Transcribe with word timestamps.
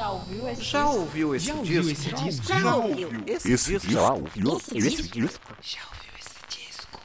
Já 0.00 0.10
ouviu 0.12 0.48
esse 0.48 0.62
Já 0.62 0.82
disco? 0.82 0.98
ouviu 0.98 1.34
esse 1.34 1.46
Já 1.46 1.52
disco? 1.52 1.60
ouviu 1.60 1.90
esse 1.92 2.10
disco? 2.14 2.46
Já 2.46 2.74
ouviu 2.74 3.08
esse, 3.26 3.52
Esse 3.52 3.72
disco? 3.78 3.90
já 3.92 4.12
ouviu 4.14 4.56
Esse 4.56 4.78
esse 4.78 5.02
disco? 5.02 5.20
disco? 5.20 5.56
Já 5.60 5.80
ouviu 5.92 6.12
esse 6.18 6.40
disco? 6.48 7.00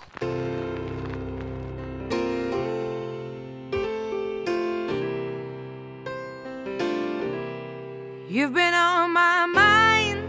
You've 8.27 8.53
been 8.53 8.73
on 8.73 9.11
my 9.13 9.45
mind. 9.45 10.19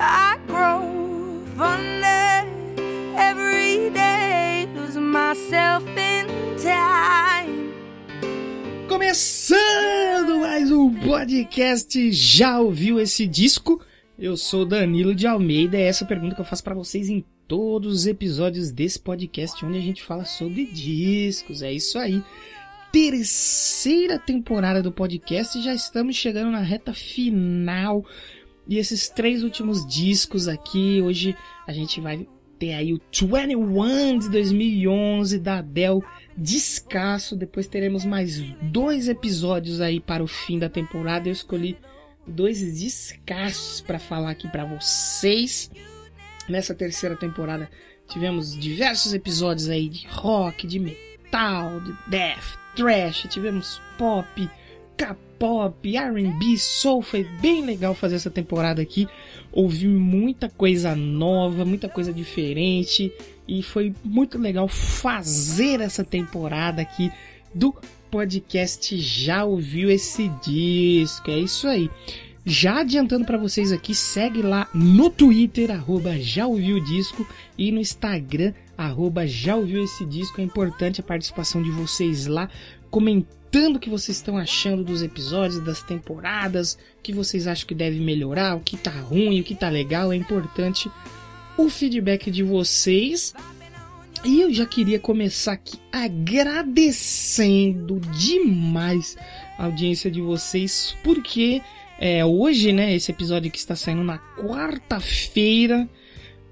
I 0.00 0.38
grow 0.46 0.80
fonder 1.56 2.46
every 3.18 3.90
day, 3.90 4.66
lose 4.74 4.96
myself 4.96 5.84
in 5.88 6.26
time. 6.58 7.74
Começando 8.88 10.13
podcast 11.14 12.10
Já 12.10 12.58
ouviu 12.58 12.98
esse 12.98 13.24
disco? 13.24 13.80
Eu 14.18 14.36
sou 14.36 14.66
Danilo 14.66 15.14
de 15.14 15.28
Almeida 15.28 15.76
é 15.78 15.82
essa 15.82 16.04
pergunta 16.04 16.34
que 16.34 16.40
eu 16.40 16.44
faço 16.44 16.64
pra 16.64 16.74
vocês 16.74 17.08
em 17.08 17.24
todos 17.46 18.00
os 18.00 18.06
episódios 18.08 18.72
desse 18.72 18.98
podcast 18.98 19.64
onde 19.64 19.78
a 19.78 19.80
gente 19.80 20.02
fala 20.02 20.24
sobre 20.24 20.66
discos. 20.66 21.62
É 21.62 21.72
isso 21.72 22.00
aí. 22.00 22.20
Terceira 22.90 24.18
temporada 24.18 24.82
do 24.82 24.90
podcast 24.90 25.62
já 25.62 25.72
estamos 25.72 26.16
chegando 26.16 26.50
na 26.50 26.58
reta 26.58 26.92
final. 26.92 28.04
E 28.66 28.76
esses 28.76 29.08
três 29.08 29.44
últimos 29.44 29.86
discos 29.86 30.48
aqui, 30.48 31.00
hoje 31.00 31.36
a 31.64 31.72
gente 31.72 32.00
vai 32.00 32.26
ter 32.64 32.72
aí 32.72 32.94
o 32.94 33.00
21 33.12 34.18
de 34.18 34.30
2011 34.30 35.38
da 35.38 35.58
Adele 35.58 36.00
descasso. 36.36 37.36
Depois 37.36 37.66
teremos 37.66 38.04
mais 38.04 38.40
dois 38.62 39.08
episódios 39.08 39.80
aí 39.82 40.00
para 40.00 40.24
o 40.24 40.26
fim 40.26 40.58
da 40.58 40.70
temporada. 40.70 41.28
Eu 41.28 41.32
escolhi 41.32 41.76
dois 42.26 42.60
descassos 42.60 43.82
para 43.82 43.98
falar 43.98 44.30
aqui 44.30 44.48
para 44.48 44.64
vocês. 44.64 45.70
Nessa 46.48 46.74
terceira 46.74 47.16
temporada 47.16 47.70
tivemos 48.08 48.58
diversos 48.58 49.12
episódios 49.12 49.68
aí 49.68 49.88
de 49.88 50.06
rock, 50.08 50.66
de 50.66 50.78
metal, 50.78 51.80
de 51.80 51.94
death, 52.10 52.58
thrash, 52.76 53.26
tivemos 53.30 53.80
pop, 53.98 54.50
K-pop, 55.34 55.96
R&B, 55.96 56.56
soul. 56.56 57.02
Foi 57.02 57.24
bem 57.40 57.64
legal 57.64 57.94
fazer 57.94 58.16
essa 58.16 58.30
temporada 58.30 58.80
aqui. 58.80 59.08
Ouvi 59.52 59.86
muita 59.86 60.48
coisa 60.48 60.94
nova, 60.94 61.64
muita 61.64 61.88
coisa 61.88 62.12
diferente 62.12 63.12
e 63.46 63.62
foi 63.62 63.92
muito 64.02 64.38
legal 64.38 64.68
fazer 64.68 65.80
essa 65.80 66.02
temporada 66.02 66.80
aqui 66.80 67.10
do 67.54 67.74
podcast 68.10 68.96
Já 68.98 69.44
ouviu 69.44 69.90
esse 69.90 70.28
disco? 70.42 71.30
É 71.30 71.38
isso 71.38 71.66
aí. 71.68 71.90
Já 72.46 72.80
adiantando 72.80 73.24
para 73.24 73.38
vocês 73.38 73.72
aqui, 73.72 73.94
segue 73.94 74.42
lá 74.42 74.68
no 74.74 75.08
Twitter, 75.08 75.70
arroba 75.70 76.18
já 76.18 76.46
ouviu 76.46 76.76
o 76.76 76.84
disco, 76.84 77.26
e 77.56 77.72
no 77.72 77.80
Instagram, 77.80 78.52
arroba 78.76 79.26
já 79.26 79.56
ouviu 79.56 79.82
esse 79.82 80.04
disco. 80.04 80.42
É 80.42 80.44
importante 80.44 81.00
a 81.00 81.04
participação 81.04 81.62
de 81.62 81.70
vocês 81.70 82.26
lá, 82.26 82.50
comentando 82.90 83.43
o 83.54 83.78
que 83.78 83.88
vocês 83.88 84.16
estão 84.16 84.36
achando 84.36 84.82
dos 84.82 85.00
episódios, 85.00 85.62
das 85.62 85.80
temporadas, 85.80 86.76
o 86.98 87.02
que 87.02 87.12
vocês 87.12 87.46
acham 87.46 87.66
que 87.66 87.74
deve 87.74 88.00
melhorar, 88.00 88.56
o 88.56 88.60
que 88.60 88.76
tá 88.76 88.90
ruim, 88.90 89.40
o 89.40 89.44
que 89.44 89.54
tá 89.54 89.68
legal. 89.68 90.12
É 90.12 90.16
importante 90.16 90.90
o 91.56 91.70
feedback 91.70 92.32
de 92.32 92.42
vocês. 92.42 93.32
E 94.24 94.40
eu 94.40 94.52
já 94.52 94.66
queria 94.66 94.98
começar 94.98 95.52
aqui 95.52 95.78
agradecendo 95.92 98.00
demais 98.18 99.16
a 99.56 99.66
audiência 99.66 100.10
de 100.10 100.20
vocês, 100.20 100.96
porque 101.04 101.62
é, 101.98 102.24
hoje, 102.24 102.72
né, 102.72 102.94
esse 102.94 103.12
episódio 103.12 103.50
que 103.50 103.58
está 103.58 103.76
saindo 103.76 104.02
na 104.02 104.18
quarta-feira, 104.18 105.88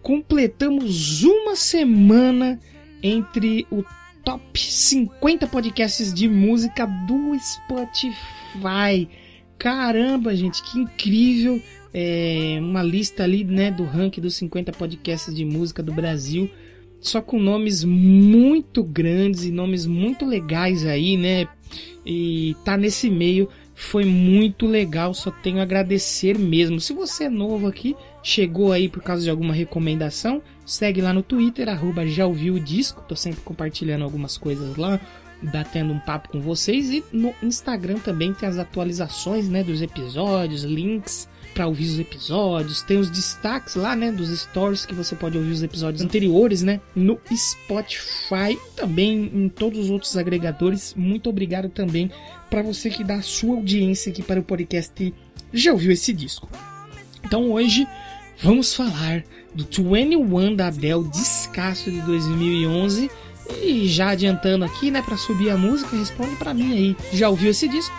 completamos 0.03 1.25
uma 1.25 1.57
semana 1.57 2.61
entre 3.03 3.67
o 3.71 3.83
top 4.25 4.59
50 4.59 5.47
podcasts 5.47 6.13
de 6.13 6.29
música 6.29 6.87
do 6.87 7.37
Spotify. 7.39 9.09
Caramba, 9.59 10.35
gente, 10.35 10.63
que 10.63 10.79
incrível! 10.79 11.61
É, 11.95 12.59
uma 12.61 12.83
lista 12.83 13.23
ali, 13.23 13.45
né, 13.45 13.71
do 13.71 13.85
ranking 13.85 14.21
dos 14.21 14.35
50 14.37 14.73
podcasts 14.73 15.35
de 15.35 15.45
música 15.45 15.83
do 15.83 15.93
Brasil 15.93 16.51
só 17.03 17.21
com 17.21 17.39
nomes 17.39 17.83
muito 17.83 18.83
grandes 18.85 19.45
e 19.45 19.51
nomes 19.51 19.85
muito 19.85 20.25
legais 20.25 20.87
aí, 20.87 21.17
né? 21.17 21.49
E 22.07 22.57
tá 22.65 22.77
nesse 22.77 23.11
meio 23.11 23.49
foi 23.75 24.05
muito 24.05 24.67
legal, 24.67 25.13
só 25.13 25.31
tenho 25.31 25.59
a 25.59 25.63
agradecer 25.63 26.39
mesmo. 26.39 26.81
Se 26.81 26.93
você 26.93 27.25
é 27.25 27.29
novo 27.29 27.67
aqui, 27.67 27.97
chegou 28.23 28.73
aí 28.73 28.89
por 28.89 29.03
causa 29.03 29.23
de 29.25 29.31
alguma 29.31 29.53
recomendação, 29.53 30.43
segue 30.65 31.01
lá 31.01 31.13
no 31.13 31.23
Twitter, 31.23 31.69
arroba 31.69 32.07
já 32.07 32.27
ouviu 32.27 32.55
o 32.55 32.61
disco, 32.61 33.03
tô 33.09 33.17
sempre 33.17 33.41
compartilhando 33.41 34.05
algumas 34.05 34.39
coisas 34.39 34.77
lá, 34.77 35.01
batendo 35.43 35.93
um 35.93 35.99
papo 35.99 36.29
com 36.29 36.41
vocês 36.41 36.91
e 36.91 37.05
no 37.13 37.35
Instagram 37.43 37.99
também 37.99 38.33
tem 38.33 38.49
as 38.49 38.59
atualizações, 38.59 39.49
né, 39.49 39.65
dos 39.65 39.83
episódios, 39.83 40.63
links 40.63 41.29
para 41.53 41.67
ouvir 41.67 41.85
os 41.85 41.99
episódios, 41.99 42.81
tem 42.81 42.97
os 42.97 43.11
destaques 43.11 43.75
lá, 43.75 43.95
né, 43.95 44.11
dos 44.11 44.31
stories 44.41 44.87
que 44.87 44.95
você 44.95 45.15
pode 45.15 45.37
ouvir 45.37 45.51
os 45.51 45.63
episódios 45.63 46.03
anteriores, 46.03 46.63
né, 46.63 46.81
no 46.95 47.19
Spotify, 47.35 48.59
também 48.77 49.31
em 49.35 49.49
todos 49.49 49.79
os 49.79 49.91
outros 49.91 50.17
agregadores. 50.17 50.95
Muito 50.97 51.29
obrigado 51.29 51.69
também 51.69 52.11
para 52.49 52.63
você 52.63 52.89
que 52.89 53.05
dá 53.05 53.17
a 53.17 53.23
sua 53.23 53.57
audiência 53.57 54.11
aqui 54.11 54.23
para 54.23 54.41
o 54.41 54.45
podcast 54.45 55.13
Já 55.53 55.73
ouviu 55.73 55.93
esse 55.93 56.13
disco. 56.13 56.49
Então 57.33 57.51
hoje 57.51 57.89
vamos 58.43 58.75
falar 58.75 59.25
do 59.55 59.65
21 59.65 60.55
da 60.55 60.67
Adele 60.67 61.05
Descasso 61.05 61.91
de 61.91 61.99
2011 62.03 63.11
e 63.63 63.89
já 63.89 64.11
adiantando 64.11 64.67
aqui, 64.67 64.91
né, 64.91 65.01
para 65.01 65.17
subir 65.17 65.49
a 65.49 65.57
música, 65.57 65.97
responde 65.97 66.37
para 66.37 66.53
mim 66.53 66.75
aí. 66.75 66.97
Já 67.11 67.31
ouviu 67.31 67.51
esse 67.51 67.67
disco? 67.67 67.95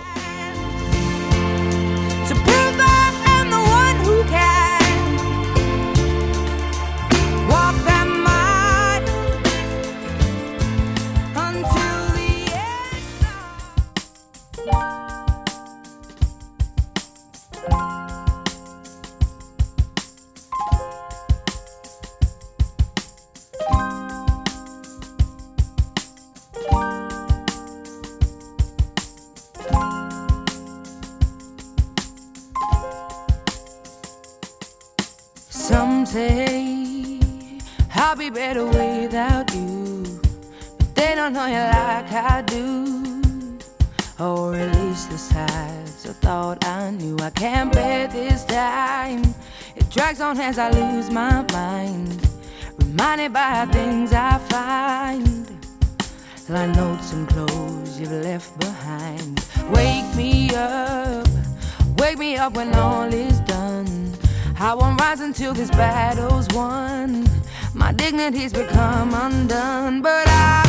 Like 56.54 56.76
notes 56.76 57.12
and 57.14 57.28
clothes 57.28 58.00
you've 58.00 58.12
left 58.12 58.60
behind. 58.60 59.44
Wake 59.72 60.16
me 60.16 60.54
up, 60.54 61.28
wake 61.98 62.20
me 62.20 62.38
up 62.38 62.54
when 62.54 62.76
all 62.76 63.12
is 63.12 63.40
done. 63.42 64.14
I 64.60 64.76
won't 64.76 65.02
rise 65.02 65.20
until 65.20 65.56
this 65.56 65.72
battle's 65.72 66.48
won. 66.54 67.28
My 67.74 67.92
dignity's 67.92 68.54
become 68.54 69.16
undone, 69.16 70.04
but 70.04 70.28
I 70.28 70.63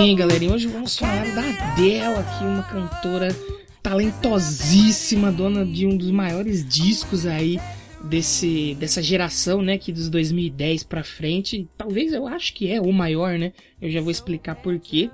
bem, 0.00 0.16
galerinha. 0.16 0.54
Hoje 0.54 0.66
vamos 0.66 0.96
falar 0.96 1.26
da 1.34 1.42
Adele 1.42 2.16
aqui, 2.16 2.42
uma 2.42 2.62
cantora 2.62 3.28
talentosíssima, 3.82 5.30
dona 5.30 5.62
de 5.62 5.86
um 5.86 5.94
dos 5.94 6.10
maiores 6.10 6.66
discos 6.66 7.26
aí 7.26 7.60
desse 8.04 8.74
dessa 8.80 9.02
geração, 9.02 9.60
né, 9.60 9.76
que 9.76 9.92
dos 9.92 10.08
2010 10.08 10.84
pra 10.84 11.04
frente, 11.04 11.68
talvez 11.76 12.14
eu 12.14 12.26
acho 12.26 12.54
que 12.54 12.72
é 12.72 12.80
o 12.80 12.90
maior, 12.90 13.38
né? 13.38 13.52
Eu 13.80 13.90
já 13.90 14.00
vou 14.00 14.10
explicar 14.10 14.54
por 14.54 14.78
quê. 14.78 15.10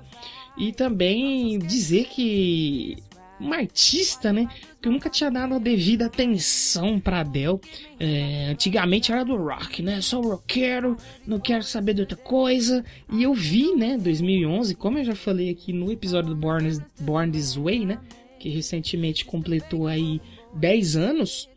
E 0.57 0.71
também 0.71 1.59
dizer 1.59 2.05
que 2.05 2.95
uma 3.39 3.57
artista, 3.57 4.33
né? 4.33 4.49
Que 4.81 4.87
eu 4.87 4.91
nunca 4.91 5.07
tinha 5.09 5.31
dado 5.31 5.55
a 5.55 5.59
devida 5.59 6.07
atenção 6.07 6.99
pra 6.99 7.21
Adele. 7.21 7.59
É, 7.99 8.49
antigamente 8.51 9.11
era 9.11 9.23
do 9.23 9.35
rock, 9.35 9.81
né? 9.81 10.01
Sou 10.01 10.21
roqueiro, 10.21 10.97
não 11.25 11.39
quero 11.39 11.63
saber 11.63 11.93
de 11.93 12.01
outra 12.01 12.17
coisa. 12.17 12.83
E 13.11 13.23
eu 13.23 13.33
vi, 13.33 13.73
né, 13.75 13.97
2011, 13.97 14.75
como 14.75 14.97
eu 14.97 15.05
já 15.05 15.15
falei 15.15 15.49
aqui 15.49 15.73
no 15.73 15.91
episódio 15.91 16.29
do 16.29 16.35
Born, 16.35 16.79
Born 16.99 17.31
This 17.31 17.55
Way, 17.55 17.85
né? 17.85 17.99
Que 18.39 18.49
recentemente 18.49 19.25
completou 19.25 19.87
aí 19.87 20.21
10 20.53 20.95
anos. 20.95 21.49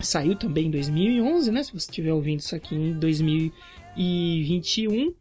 Saiu 0.00 0.34
também 0.34 0.66
em 0.66 0.70
2011, 0.70 1.52
né? 1.52 1.62
Se 1.62 1.72
você 1.72 1.88
estiver 1.88 2.12
ouvindo 2.12 2.40
isso 2.40 2.56
aqui 2.56 2.74
em 2.74 2.98
2021, 2.98 5.14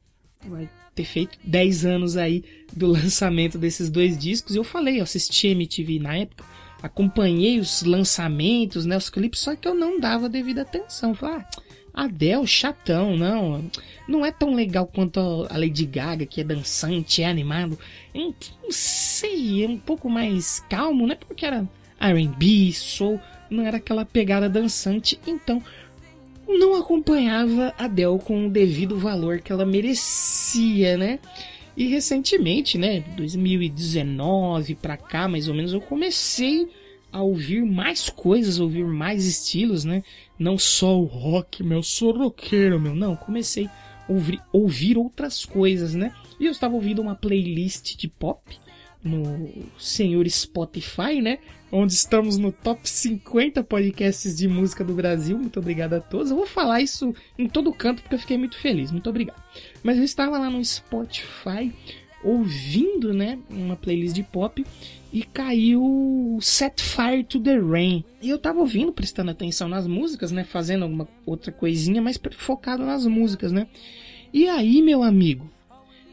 vai 0.48 0.68
ter 0.96 1.06
feito 1.06 1.38
10 1.44 1.86
anos 1.86 2.18
aí 2.18 2.44
do 2.72 2.88
lançamento 2.92 3.58
desses 3.58 3.90
dois 3.90 4.18
discos. 4.18 4.56
E 4.56 4.58
eu 4.58 4.64
falei, 4.64 5.00
eu 5.00 5.04
assisti 5.04 5.48
MTV 5.48 6.00
na 6.00 6.18
época, 6.18 6.44
acompanhei 6.82 7.60
os 7.60 7.84
lançamentos, 7.84 8.86
né, 8.86 8.98
os 8.98 9.10
clipes, 9.10 9.40
só 9.40 9.56
que 9.56 9.68
eu 9.68 9.74
não 9.74 10.00
dava 10.00 10.30
devida 10.30 10.62
atenção. 10.62 11.14
Falei, 11.14 11.38
ah, 11.38 12.04
Adele, 12.06 12.48
chatão, 12.48 13.16
não, 13.16 13.70
não 14.08 14.26
é 14.26 14.32
tão 14.32 14.54
legal 14.56 14.88
quanto 14.88 15.20
a 15.50 15.58
Lady 15.58 15.86
Gaga, 15.86 16.26
que 16.26 16.42
é 16.42 16.44
dançante, 16.44 17.22
é 17.22 17.28
animado. 17.28 17.78
Não 18.14 18.34
sei, 18.70 19.64
é 19.64 19.68
um 19.68 19.78
pouco 19.78 20.10
mais 20.10 20.60
calmo, 20.70 21.06
né, 21.06 21.16
porque 21.16 21.46
era 21.46 21.68
R&B, 22.00 22.74
soul, 22.74 23.20
não 23.50 23.66
era 23.66 23.78
aquela 23.78 24.04
pegada 24.04 24.50
dançante, 24.50 25.20
então 25.26 25.62
não 26.48 26.76
acompanhava 26.76 27.74
a 27.78 27.86
Adele 27.86 28.20
com 28.20 28.48
o 28.48 28.50
devido 28.50 28.98
valor 28.98 29.40
que 29.40 29.52
ela 29.52 29.66
merecia, 29.66 30.98
né? 30.98 31.20
E 31.76 31.88
recentemente, 31.88 32.78
né, 32.78 33.04
2019 33.18 34.76
para 34.76 34.96
cá, 34.96 35.28
mais 35.28 35.48
ou 35.48 35.56
menos, 35.56 35.74
eu 35.74 35.82
comecei 35.82 36.68
a 37.12 37.22
ouvir 37.22 37.64
mais 37.64 38.10
coisas, 38.10 38.60
ouvir 38.60 38.86
mais 38.86 39.26
estilos, 39.26 39.84
né? 39.84 40.04
Não 40.38 40.58
só 40.58 41.00
o 41.00 41.06
rock, 41.06 41.64
meu, 41.64 41.82
sou 41.82 42.12
roqueiro, 42.12 42.80
meu, 42.80 42.94
não, 42.94 43.16
comecei 43.16 43.66
a 43.66 43.72
ouvir, 44.08 44.40
ouvir 44.52 44.98
outras 44.98 45.46
coisas, 45.46 45.94
né? 45.94 46.14
E 46.40 46.46
eu 46.46 46.52
estava 46.52 46.76
ouvindo 46.76 47.02
uma 47.02 47.16
playlist 47.16 47.96
de 47.96 48.08
pop 48.08 48.58
no 49.04 49.50
senhor 49.78 50.28
Spotify, 50.30 51.22
né? 51.22 51.40
Onde 51.76 51.94
estamos 51.94 52.38
no 52.38 52.52
top 52.52 52.88
50 52.88 53.64
podcasts 53.64 54.38
de 54.38 54.48
música 54.48 54.84
do 54.84 54.94
Brasil. 54.94 55.40
Muito 55.40 55.60
obrigado 55.60 55.94
a 55.94 56.00
todos. 56.00 56.30
Eu 56.30 56.38
vou 56.38 56.46
falar 56.46 56.82
isso 56.82 57.16
em 57.36 57.50
todo 57.50 57.74
canto 57.74 58.04
porque 58.04 58.14
eu 58.14 58.20
fiquei 58.20 58.38
muito 58.38 58.60
feliz. 58.60 58.92
Muito 58.92 59.10
obrigado. 59.10 59.42
Mas 59.82 59.98
eu 59.98 60.04
estava 60.04 60.38
lá 60.38 60.52
no 60.52 60.64
Spotify 60.64 61.74
ouvindo, 62.24 63.12
né, 63.12 63.40
uma 63.50 63.76
playlist 63.76 64.14
de 64.14 64.22
pop 64.22 64.64
e 65.12 65.24
caiu 65.24 66.38
Set 66.40 66.80
Fire 66.80 67.24
to 67.24 67.40
the 67.40 67.58
Rain. 67.58 68.06
E 68.22 68.30
eu 68.30 68.38
tava 68.38 68.60
ouvindo, 68.60 68.94
prestando 68.94 69.32
atenção 69.32 69.68
nas 69.68 69.88
músicas, 69.88 70.32
né, 70.32 70.44
fazendo 70.44 70.84
alguma 70.84 71.08
outra 71.26 71.52
coisinha, 71.52 72.04
mas 72.04 72.20
focado 72.38 72.86
nas 72.86 73.08
músicas, 73.08 73.52
né? 73.52 73.66
E 74.32 74.48
aí, 74.48 74.80
meu 74.80 75.02
amigo, 75.02 75.50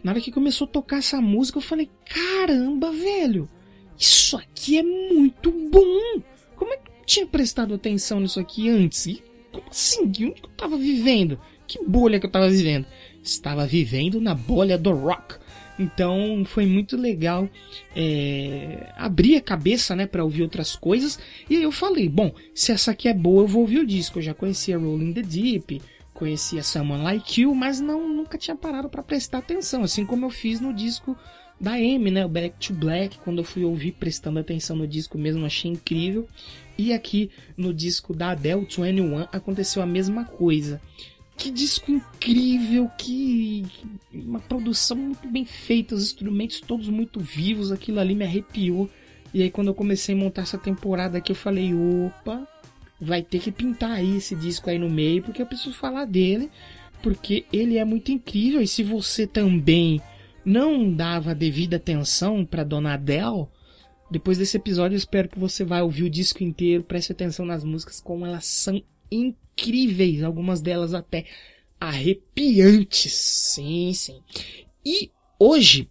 na 0.03 0.13
hora 0.13 0.23
que 0.23 0.33
começou 0.33 0.67
a 0.67 0.71
tocar 0.71 1.01
essa 1.01 1.21
música, 1.21 1.59
eu 1.59 1.63
falei: 1.63 1.91
caramba, 2.07 2.91
velho, 2.91 3.47
isso 4.01 4.35
aqui 4.39 4.79
é 4.79 4.83
muito 4.83 5.51
bom! 5.51 6.23
Como 6.57 6.73
é 6.73 6.79
que 6.79 6.89
eu 6.89 7.05
tinha 7.05 7.27
prestado 7.27 7.75
atenção 7.75 8.19
nisso 8.19 8.41
aqui 8.41 8.71
antes? 8.71 9.05
E 9.05 9.23
como 9.53 9.67
assim? 9.69 10.05
Onde 10.05 10.31
que 10.31 10.43
eu 10.43 10.51
tava 10.57 10.79
vivendo? 10.79 11.39
Que 11.67 11.85
bolha 11.85 12.19
que 12.19 12.25
eu 12.25 12.31
tava 12.31 12.49
vivendo? 12.49 12.87
Estava 13.23 13.67
vivendo 13.67 14.19
na 14.19 14.35
bolha 14.35 14.79
do 14.79 14.91
rock. 14.93 15.37
Então 15.79 16.43
foi 16.47 16.65
muito 16.65 16.97
legal 16.97 17.47
é, 17.95 18.91
abrir 18.97 19.37
a 19.37 19.41
cabeça 19.43 19.95
né, 19.95 20.07
para 20.07 20.25
ouvir 20.25 20.43
outras 20.43 20.75
coisas. 20.75 21.19
E 21.49 21.57
aí 21.57 21.63
eu 21.63 21.73
falei: 21.73 22.09
bom, 22.09 22.35
se 22.55 22.73
essa 22.73 22.93
aqui 22.93 23.07
é 23.07 23.15
boa, 23.15 23.43
eu 23.43 23.49
vou 23.49 23.61
ouvir 23.61 23.81
o 23.81 23.87
disco. 23.87 24.19
Eu 24.19 24.23
já 24.23 24.35
conhecia 24.35 24.79
Rolling 24.79 25.13
the 25.13 25.23
Deep, 25.23 25.83
conhecia 26.15 26.63
Someone 26.63 27.03
Like 27.03 27.43
You, 27.43 27.55
mas 27.55 27.81
não 27.81 28.09
nunca 28.09 28.39
tinha 28.39 28.57
parado 28.57 28.89
para 28.89 29.03
prestar 29.03 29.39
atenção, 29.39 29.83
assim 29.83 30.07
como 30.07 30.25
eu 30.25 30.31
fiz 30.31 30.59
no 30.59 30.73
disco 30.73 31.17
da 31.61 31.73
Amy, 31.73 32.11
né, 32.11 32.25
o 32.25 32.29
Back 32.29 32.57
to 32.69 32.73
Black, 32.73 33.19
quando 33.19 33.39
eu 33.39 33.45
fui 33.45 33.65
ouvir 33.65 33.93
prestando 33.93 34.39
atenção 34.39 34.75
no 34.75 34.87
disco 34.87 35.19
mesmo, 35.19 35.45
achei 35.45 35.71
incrível. 35.71 36.27
E 36.79 36.93
aqui 36.95 37.31
no 37.57 37.75
disco 37.75 38.15
da 38.15 38.31
Adele 38.31 38.61
21 38.61 39.27
aconteceu 39.31 39.83
a 39.83 39.87
mesma 39.87 40.25
coisa. 40.25 40.81
Que 41.37 41.51
disco 41.51 41.91
incrível, 41.91 42.91
que 42.99 43.67
uma 44.13 44.41
produção 44.41 44.97
muito 44.97 45.29
bem 45.29 45.45
feita, 45.45 45.95
os 45.95 46.05
instrumentos 46.05 46.61
todos 46.61 46.89
muito 46.89 47.21
vivos, 47.21 47.71
aquilo 47.71 48.01
ali 48.01 48.15
me 48.15 48.25
arrepiou. 48.25 48.89
E 49.33 49.43
aí 49.43 49.51
quando 49.51 49.69
eu 49.69 49.75
comecei 49.75 50.15
a 50.15 50.19
montar 50.19 50.43
essa 50.43 50.59
temporada 50.59 51.19
aqui, 51.19 51.33
eu 51.33 51.37
falei, 51.37 51.73
opa, 51.75 52.47
vai 52.99 53.23
ter 53.23 53.39
que 53.39 53.53
pintar 53.53 53.93
aí 53.93 54.17
esse 54.17 54.35
disco 54.35 54.71
aí 54.71 54.79
no 54.79 54.89
meio, 54.89 55.23
porque 55.23 55.43
eu 55.43 55.47
preciso 55.47 55.75
falar 55.75 56.07
dele, 56.07 56.51
porque 57.03 57.45
ele 57.53 57.77
é 57.77 57.85
muito 57.85 58.11
incrível. 58.11 58.63
E 58.63 58.67
se 58.67 58.83
você 58.83 59.27
também 59.27 60.01
não 60.45 60.93
dava 60.93 61.35
devida 61.35 61.77
atenção 61.77 62.45
para 62.45 62.65
Dona 62.65 62.95
Adele, 62.95 63.47
depois 64.11 64.39
desse 64.39 64.57
episódio 64.57 64.97
eu 64.97 64.99
espero 64.99 65.29
que 65.29 65.39
você 65.39 65.65
vá 65.65 65.83
ouvir 65.83 66.03
o 66.03 66.11
disco 66.11 66.43
inteiro, 66.43 66.83
preste 66.83 67.13
atenção 67.13 67.47
nas 67.47 67.63
músicas, 67.63 68.01
como 68.01 68.27
elas 68.27 68.45
são 68.47 68.83
incríveis, 69.11 70.23
algumas 70.23 70.61
delas 70.61 70.95
até 70.95 71.27
arrepiantes. 71.81 73.13
Sim, 73.13 73.93
sim. 73.95 74.21
E 74.85 75.11
hoje 75.39 75.89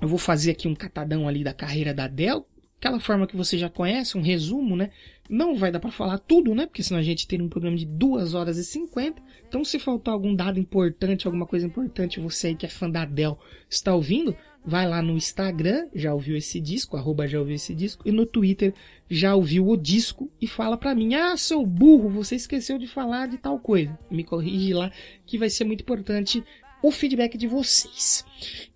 eu 0.00 0.08
vou 0.08 0.18
fazer 0.18 0.50
aqui 0.50 0.66
um 0.66 0.74
catadão 0.74 1.28
ali 1.28 1.44
da 1.44 1.54
carreira 1.54 1.94
da 1.94 2.04
Adele, 2.04 2.42
aquela 2.76 2.98
forma 2.98 3.26
que 3.26 3.36
você 3.36 3.56
já 3.56 3.70
conhece, 3.70 4.18
um 4.18 4.22
resumo, 4.22 4.76
né? 4.76 4.90
Não 5.30 5.54
vai 5.54 5.70
dar 5.70 5.80
para 5.80 5.90
falar 5.90 6.18
tudo, 6.18 6.54
né? 6.54 6.66
Porque 6.66 6.82
senão 6.82 7.00
a 7.00 7.04
gente 7.04 7.26
teria 7.26 7.44
um 7.44 7.48
programa 7.48 7.76
de 7.76 7.86
2 7.86 8.34
horas 8.34 8.58
e 8.58 8.64
50. 8.64 9.22
Então, 9.54 9.64
se 9.64 9.78
faltar 9.78 10.12
algum 10.12 10.34
dado 10.34 10.58
importante, 10.58 11.28
alguma 11.28 11.46
coisa 11.46 11.64
importante, 11.64 12.18
você 12.18 12.48
aí 12.48 12.54
que 12.56 12.66
é 12.66 12.68
fã 12.68 12.90
da 12.90 13.02
Adele 13.02 13.36
está 13.70 13.94
ouvindo, 13.94 14.36
vai 14.66 14.84
lá 14.84 15.00
no 15.00 15.12
Instagram, 15.12 15.86
já 15.94 16.12
ouviu 16.12 16.36
esse 16.36 16.58
disco, 16.58 16.96
arroba 16.96 17.28
já 17.28 17.38
ouviu 17.38 17.54
esse 17.54 17.72
disco, 17.72 18.02
e 18.04 18.10
no 18.10 18.26
Twitter 18.26 18.74
já 19.08 19.32
ouviu 19.32 19.68
o 19.68 19.76
disco 19.76 20.28
e 20.40 20.48
fala 20.48 20.76
para 20.76 20.92
mim, 20.92 21.14
ah, 21.14 21.36
seu 21.36 21.64
burro, 21.64 22.08
você 22.08 22.34
esqueceu 22.34 22.78
de 22.78 22.88
falar 22.88 23.28
de 23.28 23.38
tal 23.38 23.60
coisa. 23.60 23.96
Me 24.10 24.24
corrige 24.24 24.74
lá, 24.74 24.90
que 25.24 25.38
vai 25.38 25.48
ser 25.48 25.62
muito 25.62 25.82
importante 25.82 26.42
o 26.86 26.90
feedback 26.90 27.38
de 27.38 27.46
vocês. 27.46 28.26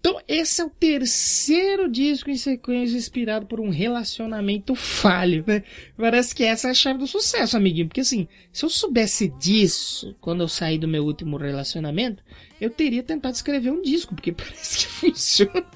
Então, 0.01 0.19
esse 0.27 0.63
é 0.63 0.65
o 0.65 0.71
terceiro 0.71 1.91
disco 1.91 2.31
em 2.31 2.37
sequência 2.37 2.97
inspirado 2.97 3.45
por 3.45 3.61
um 3.61 3.69
relacionamento 3.69 4.75
falho, 4.75 5.45
né? 5.47 5.63
Parece 5.95 6.35
que 6.35 6.43
essa 6.43 6.69
é 6.69 6.71
a 6.71 6.75
chave 6.75 6.99
do 6.99 7.07
sucesso, 7.07 7.55
amiguinho. 7.55 7.87
Porque 7.87 8.01
assim, 8.01 8.27
se 8.51 8.65
eu 8.65 8.71
soubesse 8.71 9.29
disso 9.29 10.17
quando 10.23 10.41
eu 10.41 10.49
saí 10.49 10.79
do 10.79 10.89
meu 10.89 11.05
último 11.05 11.37
relacionamento, 11.37 12.23
eu 12.59 12.71
teria 12.71 13.03
tentado 13.03 13.35
escrever 13.35 13.71
um 13.71 13.83
disco, 13.83 14.15
porque 14.15 14.33
parece 14.33 14.79
que 14.79 14.87
funciona. 14.87 15.67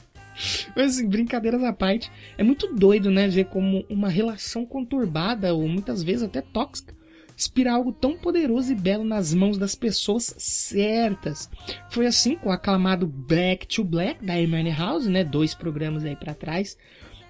Mas 0.75 0.97
assim, 0.97 1.07
brincadeiras 1.07 1.62
à 1.62 1.73
parte, 1.75 2.11
é 2.39 2.43
muito 2.43 2.67
doido, 2.75 3.11
né? 3.11 3.29
Ver 3.29 3.45
como 3.45 3.85
uma 3.91 4.09
relação 4.09 4.65
conturbada, 4.65 5.53
ou 5.53 5.69
muitas 5.69 6.03
vezes 6.03 6.23
até 6.23 6.41
tóxica, 6.41 6.95
inspirar 7.43 7.75
algo 7.75 7.93
tão 7.93 8.17
poderoso 8.17 8.73
e 8.73 8.75
belo 8.75 9.05
nas 9.05 9.35
mãos 9.35 9.59
das 9.59 9.75
pessoas 9.75 10.35
certas. 10.39 11.51
Foi 11.91 12.07
assim 12.07 12.37
com 12.37 12.49
o 12.49 12.53
aclamado 12.53 13.07
Back 13.07 13.67
to 13.67 13.85
Black 13.85 14.25
da 14.25 14.35
Amy 14.35 14.71
House, 14.71 15.07
né? 15.07 15.25
Dois 15.25 15.55
programas 15.55 16.05
aí 16.05 16.15
para 16.15 16.35
trás. 16.35 16.79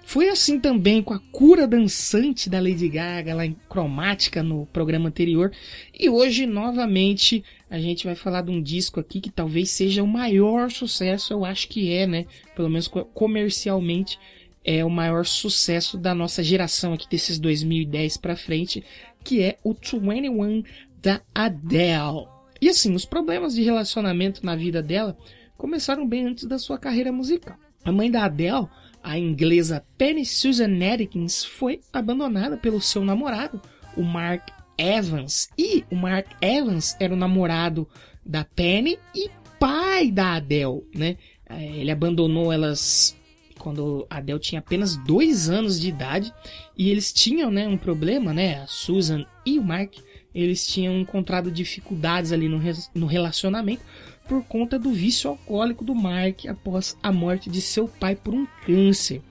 Foi 0.05 0.29
assim 0.29 0.59
também 0.59 1.01
com 1.01 1.13
a 1.13 1.19
cura 1.31 1.65
dançante 1.65 2.49
da 2.49 2.59
Lady 2.59 2.89
Gaga 2.89 3.33
lá 3.33 3.45
em 3.45 3.55
Cromática 3.69 4.43
no 4.43 4.65
programa 4.67 5.07
anterior. 5.07 5.51
E 5.97 6.09
hoje, 6.09 6.45
novamente, 6.45 7.43
a 7.69 7.79
gente 7.79 8.05
vai 8.05 8.13
falar 8.13 8.41
de 8.41 8.51
um 8.51 8.61
disco 8.61 8.99
aqui 8.99 9.21
que 9.21 9.31
talvez 9.31 9.71
seja 9.71 10.03
o 10.03 10.07
maior 10.07 10.69
sucesso, 10.69 11.33
eu 11.33 11.45
acho 11.45 11.69
que 11.69 11.91
é, 11.91 12.05
né? 12.05 12.25
Pelo 12.53 12.69
menos 12.69 12.89
comercialmente, 13.13 14.19
é 14.63 14.83
o 14.83 14.89
maior 14.89 15.25
sucesso 15.25 15.97
da 15.97 16.15
nossa 16.15 16.41
geração 16.41 16.93
aqui 16.93 17.07
desses 17.09 17.37
2010 17.37 18.17
para 18.17 18.35
frente, 18.35 18.83
que 19.23 19.41
é 19.41 19.57
o 19.63 19.73
21 19.73 20.63
da 21.01 21.21
Adele. 21.33 22.27
E 22.61 22.69
assim, 22.69 22.93
os 22.93 23.05
problemas 23.05 23.55
de 23.55 23.63
relacionamento 23.63 24.45
na 24.45 24.55
vida 24.55 24.81
dela 24.81 25.17
começaram 25.57 26.07
bem 26.07 26.27
antes 26.27 26.45
da 26.45 26.57
sua 26.57 26.77
carreira 26.77 27.11
musical. 27.11 27.57
A 27.83 27.91
mãe 27.91 28.09
da 28.09 28.25
Adele, 28.25 28.67
a 29.01 29.17
inglesa 29.17 29.85
Penny 29.97 30.25
Susan 30.25 30.71
Atkins, 30.93 31.43
foi 31.43 31.81
abandonada 31.91 32.57
pelo 32.57 32.79
seu 32.79 33.03
namorado, 33.03 33.61
o 33.97 34.03
Mark 34.03 34.49
Evans. 34.77 35.49
E 35.57 35.83
o 35.91 35.95
Mark 35.95 36.27
Evans 36.41 36.95
era 36.99 37.13
o 37.13 37.17
namorado 37.17 37.87
da 38.25 38.45
Penny 38.45 38.97
e 39.13 39.29
pai 39.59 40.09
da 40.11 40.35
Adele, 40.35 40.83
né? 40.95 41.17
É, 41.49 41.63
ele 41.77 41.91
abandonou 41.91 42.51
elas 42.51 43.15
quando 43.63 44.05
Adele 44.09 44.39
tinha 44.39 44.59
apenas 44.59 44.97
dois 44.97 45.49
anos 45.49 45.79
de 45.79 45.87
idade 45.87 46.33
e 46.77 46.89
eles 46.89 47.13
tinham 47.13 47.49
né, 47.49 47.65
um 47.65 47.77
problema, 47.77 48.33
né? 48.33 48.61
A 48.61 48.67
Susan 48.67 49.25
e 49.45 49.57
o 49.57 49.63
Mark, 49.63 49.93
eles 50.35 50.67
tinham 50.67 50.99
encontrado 50.99 51.49
dificuldades 51.49 52.33
ali 52.33 52.49
no, 52.49 52.59
no 52.93 53.05
relacionamento 53.05 53.81
por 54.27 54.43
conta 54.43 54.77
do 54.77 54.91
vício 54.91 55.29
alcoólico 55.29 55.85
do 55.85 55.95
Mark 55.95 56.45
após 56.45 56.97
a 57.01 57.09
morte 57.09 57.49
de 57.49 57.61
seu 57.61 57.87
pai 57.87 58.17
por 58.17 58.33
um 58.33 58.45
câncer. 58.65 59.21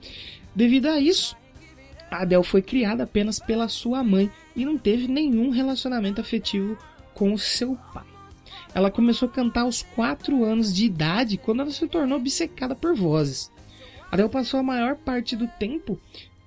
Devido 0.55 0.87
a 0.87 0.99
isso, 0.99 1.37
a 2.09 2.23
Adele 2.23 2.43
foi 2.43 2.63
criada 2.63 3.03
apenas 3.03 3.37
pela 3.39 3.67
sua 3.67 4.03
mãe 4.03 4.31
e 4.55 4.65
não 4.65 4.79
teve 4.79 5.07
nenhum 5.07 5.51
relacionamento 5.51 6.19
afetivo 6.19 6.75
com 7.13 7.37
seu 7.37 7.77
pai. 7.93 8.05
Ela 8.73 8.89
começou 8.89 9.29
a 9.29 9.31
cantar 9.31 9.61
aos 9.61 9.83
4 9.95 10.43
anos 10.43 10.73
de 10.73 10.85
idade 10.85 11.37
quando 11.37 11.61
ela 11.61 11.71
se 11.71 11.87
tornou 11.87 12.17
obcecada 12.17 12.73
por 12.73 12.95
vozes. 12.95 13.53
Adele 14.13 14.29
passou 14.29 14.59
a 14.59 14.63
maior 14.63 14.95
parte 14.95 15.35
do 15.35 15.47
tempo 15.59 15.99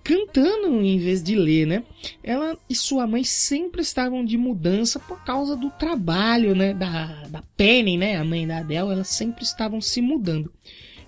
cantando 0.05 0.81
em 0.83 0.99
vez 0.99 1.21
de 1.21 1.35
ler, 1.35 1.67
né? 1.67 1.83
Ela 2.23 2.57
e 2.71 2.75
sua 2.77 3.09
mãe 3.09 3.25
sempre 3.25 3.83
estavam 3.83 4.25
de 4.25 4.39
mudança 4.39 5.01
por 5.01 5.25
causa 5.25 5.57
do 5.57 5.69
trabalho, 5.71 6.55
né? 6.55 6.73
Da, 6.73 7.25
da 7.29 7.43
Penny, 7.57 7.97
né? 7.97 8.17
A 8.17 8.25
mãe 8.25 8.47
da 8.47 8.59
Adele, 8.59 8.93
elas 8.93 9.09
sempre 9.09 9.43
estavam 9.43 9.81
se 9.81 10.01
mudando. 10.01 10.53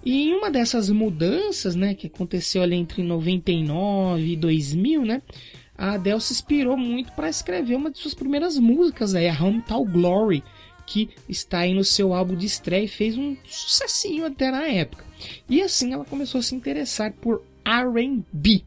E 0.05 0.31
em 0.31 0.35
uma 0.35 0.51
dessas 0.51 0.91
mudanças, 0.91 1.77
né, 1.77 1.95
que 1.95 2.07
aconteceu 2.07 2.63
ali 2.63 2.77
entre 2.77 3.03
99 3.03 4.33
e 4.33 4.37
2000, 4.37 5.05
né, 5.05 5.23
a 5.77 5.93
Adele 5.93 6.21
se 6.21 6.33
inspirou 6.33 6.77
muito 6.77 7.13
para 7.13 7.29
escrever 7.29 7.77
uma 7.77 7.91
de 7.91 7.99
suas 7.99 8.15
primeiras 8.15 8.59
músicas, 8.59 9.15
aí, 9.15 9.29
a 9.29 9.33
Hometown 9.33 9.85
Glory, 9.85 10.43
que 10.87 11.11
está 11.29 11.59
aí 11.59 11.75
no 11.75 11.85
seu 11.85 12.15
álbum 12.15 12.35
de 12.35 12.47
estreia 12.47 12.85
e 12.85 12.89
fez 12.89 13.19
um 13.19 13.37
sucessinho 13.45 14.25
até 14.25 14.51
na 14.51 14.67
época. 14.67 15.08
E 15.49 15.63
assim 15.63 15.93
ela 15.93 16.05
começou 16.05 16.39
a 16.39 16.43
se 16.43 16.55
interessar 16.55 17.13
por 17.13 17.43
R&B. 17.65 18.63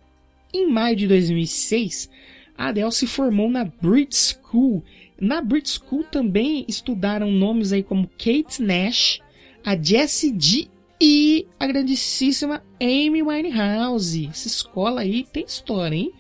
Em 0.54 0.70
maio 0.70 0.96
de 0.96 1.08
2006, 1.08 2.10
a 2.58 2.68
Adele 2.68 2.92
se 2.92 3.08
formou 3.08 3.50
na 3.50 3.66
Brit 3.66 4.16
School. 4.16 4.84
Na 5.20 5.42
Brit 5.42 5.70
School 5.70 6.04
também 6.04 6.66
estudaram 6.68 7.32
nomes 7.32 7.72
aí 7.72 7.84
como 7.84 8.10
Kate 8.18 8.62
Nash, 8.62 9.20
a 9.66 9.76
Jessie 9.76 10.36
G 10.38 10.68
e 11.00 11.48
a 11.60 11.66
grandíssima 11.66 12.64
Amy 12.80 13.24
Winehouse. 13.24 14.28
Essa 14.28 14.48
escola 14.48 15.02
aí 15.02 15.24
tem 15.24 15.46
história, 15.46 15.96
hein? 15.96 16.12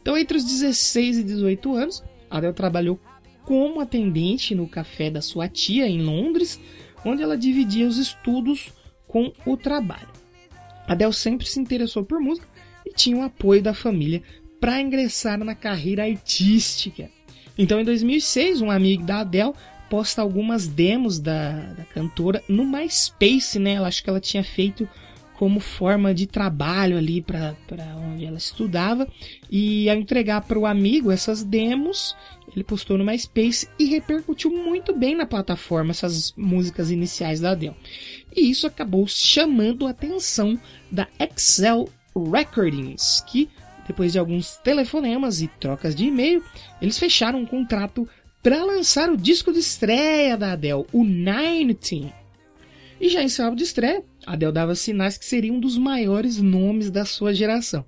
Então, 0.00 0.16
entre 0.16 0.38
os 0.38 0.44
16 0.44 1.18
e 1.18 1.24
18 1.24 1.74
anos, 1.74 2.02
a 2.30 2.38
Adele 2.38 2.54
trabalhou 2.54 2.98
como 3.44 3.80
atendente 3.80 4.54
no 4.54 4.66
café 4.66 5.10
da 5.10 5.20
sua 5.20 5.48
tia 5.48 5.86
em 5.86 6.02
Londres, 6.02 6.60
onde 7.04 7.22
ela 7.22 7.36
dividia 7.36 7.86
os 7.86 7.98
estudos 7.98 8.72
com 9.08 9.32
o 9.44 9.56
trabalho. 9.56 10.08
Adele 10.86 11.12
sempre 11.12 11.46
se 11.46 11.58
interessou 11.58 12.04
por 12.04 12.20
música 12.20 12.46
e 12.86 12.92
tinha 12.92 13.16
o 13.16 13.22
apoio 13.22 13.62
da 13.62 13.74
família 13.74 14.22
para 14.60 14.80
ingressar 14.80 15.38
na 15.38 15.54
carreira 15.54 16.04
artística. 16.04 17.10
Então, 17.56 17.80
em 17.80 17.84
2006, 17.84 18.60
um 18.60 18.70
amigo 18.70 19.04
da 19.04 19.20
Adele 19.20 19.52
posta 19.90 20.22
algumas 20.22 20.68
demos 20.68 21.18
da, 21.18 21.50
da 21.72 21.84
cantora 21.84 22.42
no 22.48 22.64
MySpace, 22.64 23.58
né? 23.58 23.74
Ela 23.74 23.88
acho 23.88 24.02
que 24.04 24.10
ela 24.10 24.20
tinha 24.20 24.44
feito 24.44 24.88
como 25.38 25.60
forma 25.60 26.12
de 26.12 26.26
trabalho 26.26 26.98
ali 26.98 27.22
para 27.22 27.54
onde 27.96 28.24
ela 28.24 28.36
estudava. 28.36 29.06
E 29.48 29.88
ao 29.88 29.96
entregar 29.96 30.40
para 30.40 30.58
o 30.58 30.66
amigo 30.66 31.12
essas 31.12 31.44
demos, 31.44 32.16
ele 32.52 32.64
postou 32.64 32.98
no 32.98 33.04
MySpace 33.04 33.68
e 33.78 33.84
repercutiu 33.84 34.50
muito 34.50 34.92
bem 34.92 35.14
na 35.14 35.24
plataforma 35.24 35.92
essas 35.92 36.34
músicas 36.36 36.90
iniciais 36.90 37.38
da 37.38 37.52
Adele. 37.52 37.76
E 38.34 38.50
isso 38.50 38.66
acabou 38.66 39.06
chamando 39.06 39.86
a 39.86 39.90
atenção 39.90 40.60
da 40.90 41.06
Excel 41.20 41.88
Recordings, 42.16 43.22
que 43.28 43.48
depois 43.86 44.10
de 44.10 44.18
alguns 44.18 44.56
telefonemas 44.56 45.40
e 45.40 45.46
trocas 45.46 45.94
de 45.94 46.06
e-mail, 46.06 46.42
eles 46.82 46.98
fecharam 46.98 47.38
um 47.38 47.46
contrato 47.46 48.08
para 48.42 48.64
lançar 48.64 49.08
o 49.08 49.16
disco 49.16 49.52
de 49.52 49.60
estreia 49.60 50.36
da 50.36 50.52
Adele, 50.52 50.84
o 50.92 51.04
19. 51.04 52.12
E 53.00 53.08
já 53.08 53.22
em 53.22 53.28
seu 53.28 53.44
álbum 53.44 53.56
de 53.56 53.62
estreia, 53.62 54.02
Adele 54.32 54.52
dava 54.52 54.74
sinais 54.74 55.16
que 55.16 55.24
seria 55.24 55.52
um 55.52 55.60
dos 55.60 55.78
maiores 55.78 56.40
nomes 56.40 56.90
da 56.90 57.04
sua 57.04 57.32
geração. 57.32 57.84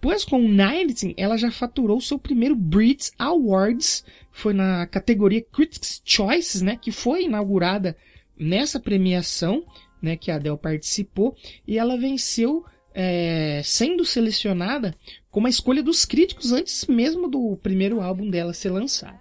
Pois 0.00 0.24
com 0.24 0.44
o 0.44 0.48
19, 0.48 1.14
ela 1.16 1.36
já 1.36 1.50
faturou 1.50 2.00
seu 2.00 2.18
primeiro 2.18 2.54
Brit 2.54 3.10
Awards, 3.18 4.04
foi 4.30 4.52
na 4.52 4.86
categoria 4.86 5.40
Critics' 5.40 6.02
Choices, 6.04 6.60
né, 6.60 6.76
que 6.76 6.92
foi 6.92 7.24
inaugurada 7.24 7.96
nessa 8.38 8.78
premiação, 8.78 9.64
né, 10.02 10.16
que 10.16 10.30
a 10.30 10.36
Adele 10.36 10.58
participou, 10.58 11.36
e 11.66 11.78
ela 11.78 11.96
venceu 11.96 12.64
é, 12.94 13.60
sendo 13.64 14.04
selecionada 14.04 14.94
como 15.30 15.46
a 15.46 15.50
escolha 15.50 15.82
dos 15.82 16.04
críticos 16.04 16.52
antes 16.52 16.86
mesmo 16.86 17.28
do 17.28 17.56
primeiro 17.62 18.00
álbum 18.00 18.28
dela 18.28 18.52
ser 18.52 18.70
lançado. 18.70 19.18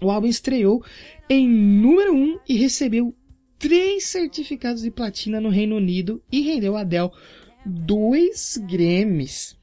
O 0.00 0.10
álbum 0.10 0.26
estreou 0.26 0.84
em 1.28 1.48
número 1.48 2.14
1 2.14 2.40
e 2.48 2.56
recebeu 2.56 3.14
três 3.58 4.06
certificados 4.06 4.82
de 4.82 4.90
platina 4.90 5.40
no 5.40 5.48
Reino 5.48 5.76
Unido 5.76 6.22
e 6.30 6.40
rendeu 6.42 6.76
a 6.76 6.80
Adele 6.80 7.10
dois 7.64 8.58
Grammys. 8.68 9.56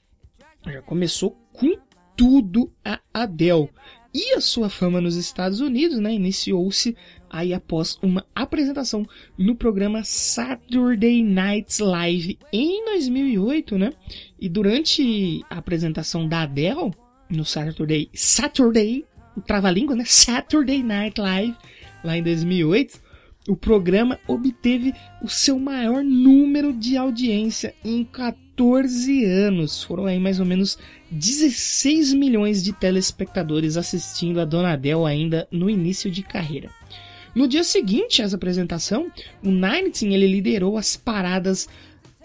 Já 0.66 0.82
começou 0.82 1.32
com 1.52 1.78
tudo 2.16 2.72
a 2.84 3.00
Adele. 3.14 3.70
E 4.14 4.34
a 4.36 4.42
sua 4.42 4.70
fama 4.70 5.02
nos 5.02 5.16
Estados 5.16 5.60
Unidos, 5.60 5.98
né, 5.98 6.14
iniciou-se 6.14 6.96
aí 7.28 7.52
após 7.52 7.98
uma 8.04 8.24
apresentação 8.36 9.04
no 9.36 9.56
programa 9.56 10.04
Saturday 10.04 11.24
Night 11.24 11.82
Live 11.82 12.38
em 12.52 12.86
2008, 12.86 13.76
né? 13.76 13.92
E 14.40 14.48
durante 14.48 15.44
a 15.50 15.58
apresentação 15.58 16.28
da 16.28 16.44
Adele 16.44 16.92
no 17.28 17.44
Saturday 17.44 18.08
Saturday 18.14 19.04
trava-língua, 19.48 19.96
né? 19.96 20.04
Saturday 20.06 20.84
Night 20.84 21.20
Live, 21.20 21.56
lá 22.04 22.16
em 22.16 22.22
2008, 22.22 23.02
o 23.48 23.56
programa 23.56 24.20
obteve 24.28 24.94
o 25.22 25.28
seu 25.28 25.60
maior 25.60 26.04
número 26.04 26.72
de 26.72 26.96
audiência 26.96 27.74
em 27.84 28.04
14 28.04 29.26
anos. 29.26 29.84
Foram 29.84 30.06
aí 30.06 30.20
mais 30.20 30.40
ou 30.40 30.46
menos 30.46 30.78
16 31.12 32.14
milhões 32.14 32.64
de 32.64 32.72
telespectadores 32.72 33.76
assistindo 33.76 34.40
a 34.40 34.46
Dona 34.46 34.80
ainda 35.06 35.48
no 35.52 35.70
início 35.70 36.10
de 36.10 36.24
carreira. 36.24 36.70
No 37.36 37.48
dia 37.48 37.64
seguinte 37.64 38.22
à 38.22 38.26
apresentação, 38.26 39.12
o 39.44 39.50
Nineteen 39.50 40.14
ele 40.14 40.28
liderou 40.28 40.78
as 40.78 40.96
paradas 40.96 41.68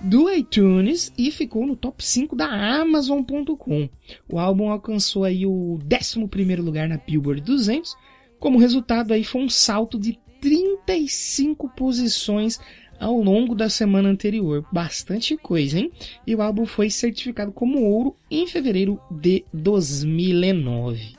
do 0.00 0.30
iTunes 0.30 1.12
e 1.18 1.30
ficou 1.30 1.66
no 1.66 1.74
top 1.74 2.04
5 2.04 2.36
da 2.36 2.46
Amazon.com. 2.80 3.88
O 4.28 4.38
álbum 4.38 4.70
alcançou 4.70 5.24
aí 5.24 5.44
o 5.44 5.78
11 5.82 6.60
lugar 6.60 6.88
na 6.88 6.98
Billboard 6.98 7.40
200. 7.40 7.96
Como 8.38 8.58
resultado 8.58 9.12
aí 9.12 9.24
foi 9.24 9.42
um 9.42 9.48
salto 9.48 9.98
de 9.98 10.16
35 10.40 11.68
posições 11.70 12.58
ao 12.98 13.20
longo 13.20 13.54
da 13.54 13.68
semana 13.68 14.08
anterior. 14.08 14.64
Bastante 14.72 15.36
coisa, 15.36 15.78
hein? 15.78 15.92
E 16.26 16.34
o 16.34 16.42
álbum 16.42 16.66
foi 16.66 16.90
certificado 16.90 17.52
como 17.52 17.84
ouro 17.84 18.16
em 18.30 18.46
fevereiro 18.46 19.00
de 19.10 19.44
2009. 19.52 21.16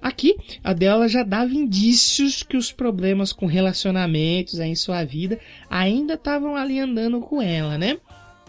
Aqui, 0.00 0.34
a 0.64 0.72
dela 0.72 1.08
já 1.08 1.22
dava 1.22 1.52
indícios 1.52 2.42
que 2.42 2.56
os 2.56 2.72
problemas 2.72 3.34
com 3.34 3.44
relacionamentos 3.44 4.58
em 4.58 4.74
sua 4.74 5.04
vida 5.04 5.38
ainda 5.68 6.14
estavam 6.14 6.56
ali 6.56 6.78
andando 6.78 7.20
com 7.20 7.42
ela, 7.42 7.76
né? 7.76 7.98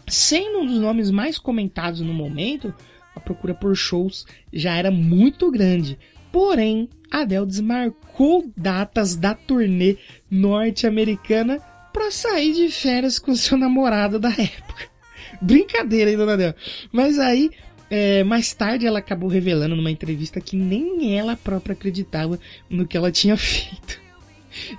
Sendo 0.08 0.60
um 0.60 0.66
dos 0.66 0.80
nomes 0.80 1.12
mais 1.12 1.38
comentados 1.38 2.00
no 2.00 2.14
momento, 2.14 2.74
a 3.14 3.20
procura 3.20 3.54
por 3.54 3.76
shows 3.76 4.26
já 4.52 4.76
era 4.76 4.90
muito 4.90 5.52
grande. 5.52 6.00
Porém, 6.32 6.90
Adele 7.10 7.46
desmarcou 7.46 8.52
datas 8.56 9.16
da 9.16 9.34
turnê 9.34 9.98
norte-americana 10.30 11.60
para 11.92 12.10
sair 12.10 12.54
de 12.54 12.70
férias 12.70 13.20
com 13.20 13.36
seu 13.36 13.58
namorado 13.58 14.18
da 14.18 14.30
época. 14.30 14.90
Brincadeira, 15.42 16.10
hein, 16.10 16.18
dona 16.18 16.34
Adele? 16.34 16.56
Mas 16.92 17.20
aí 17.20 17.52
é, 17.90 18.24
mais 18.24 18.54
tarde 18.54 18.88
ela 18.88 19.00
acabou 19.00 19.28
revelando 19.28 19.76
numa 19.76 19.92
entrevista 19.92 20.40
que 20.40 20.56
nem 20.56 21.18
ela 21.18 21.36
própria 21.36 21.74
acreditava 21.74 22.40
no 22.70 22.88
que 22.88 22.96
ela 22.96 23.12
tinha 23.12 23.36
feito. 23.38 24.00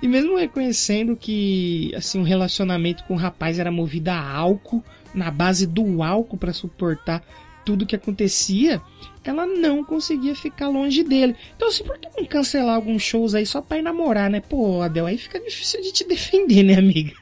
E 0.01 0.07
mesmo 0.07 0.35
reconhecendo 0.35 1.15
que 1.15 1.91
assim 1.95 2.19
um 2.19 2.23
relacionamento 2.23 3.03
com 3.03 3.13
o 3.13 3.17
rapaz 3.17 3.59
era 3.59 3.71
movido 3.71 4.09
a 4.09 4.19
álcool, 4.19 4.83
na 5.13 5.29
base 5.29 5.67
do 5.67 6.01
álcool 6.01 6.37
para 6.37 6.53
suportar 6.53 7.23
tudo 7.65 7.85
que 7.85 7.95
acontecia, 7.95 8.81
ela 9.23 9.45
não 9.45 9.83
conseguia 9.83 10.35
ficar 10.35 10.67
longe 10.67 11.03
dele. 11.03 11.35
Então, 11.55 11.67
assim, 11.67 11.83
por 11.83 11.97
que 11.97 12.09
não 12.15 12.25
cancelar 12.25 12.75
alguns 12.75 13.01
shows 13.01 13.33
aí 13.33 13.45
só 13.45 13.61
pra 13.61 13.77
ir 13.77 13.81
namorar, 13.81 14.29
né? 14.29 14.41
Pô, 14.41 14.81
Adel, 14.81 15.05
aí 15.05 15.17
fica 15.17 15.39
difícil 15.39 15.81
de 15.81 15.91
te 15.91 16.03
defender, 16.07 16.63
né, 16.63 16.75
amiga? 16.75 17.13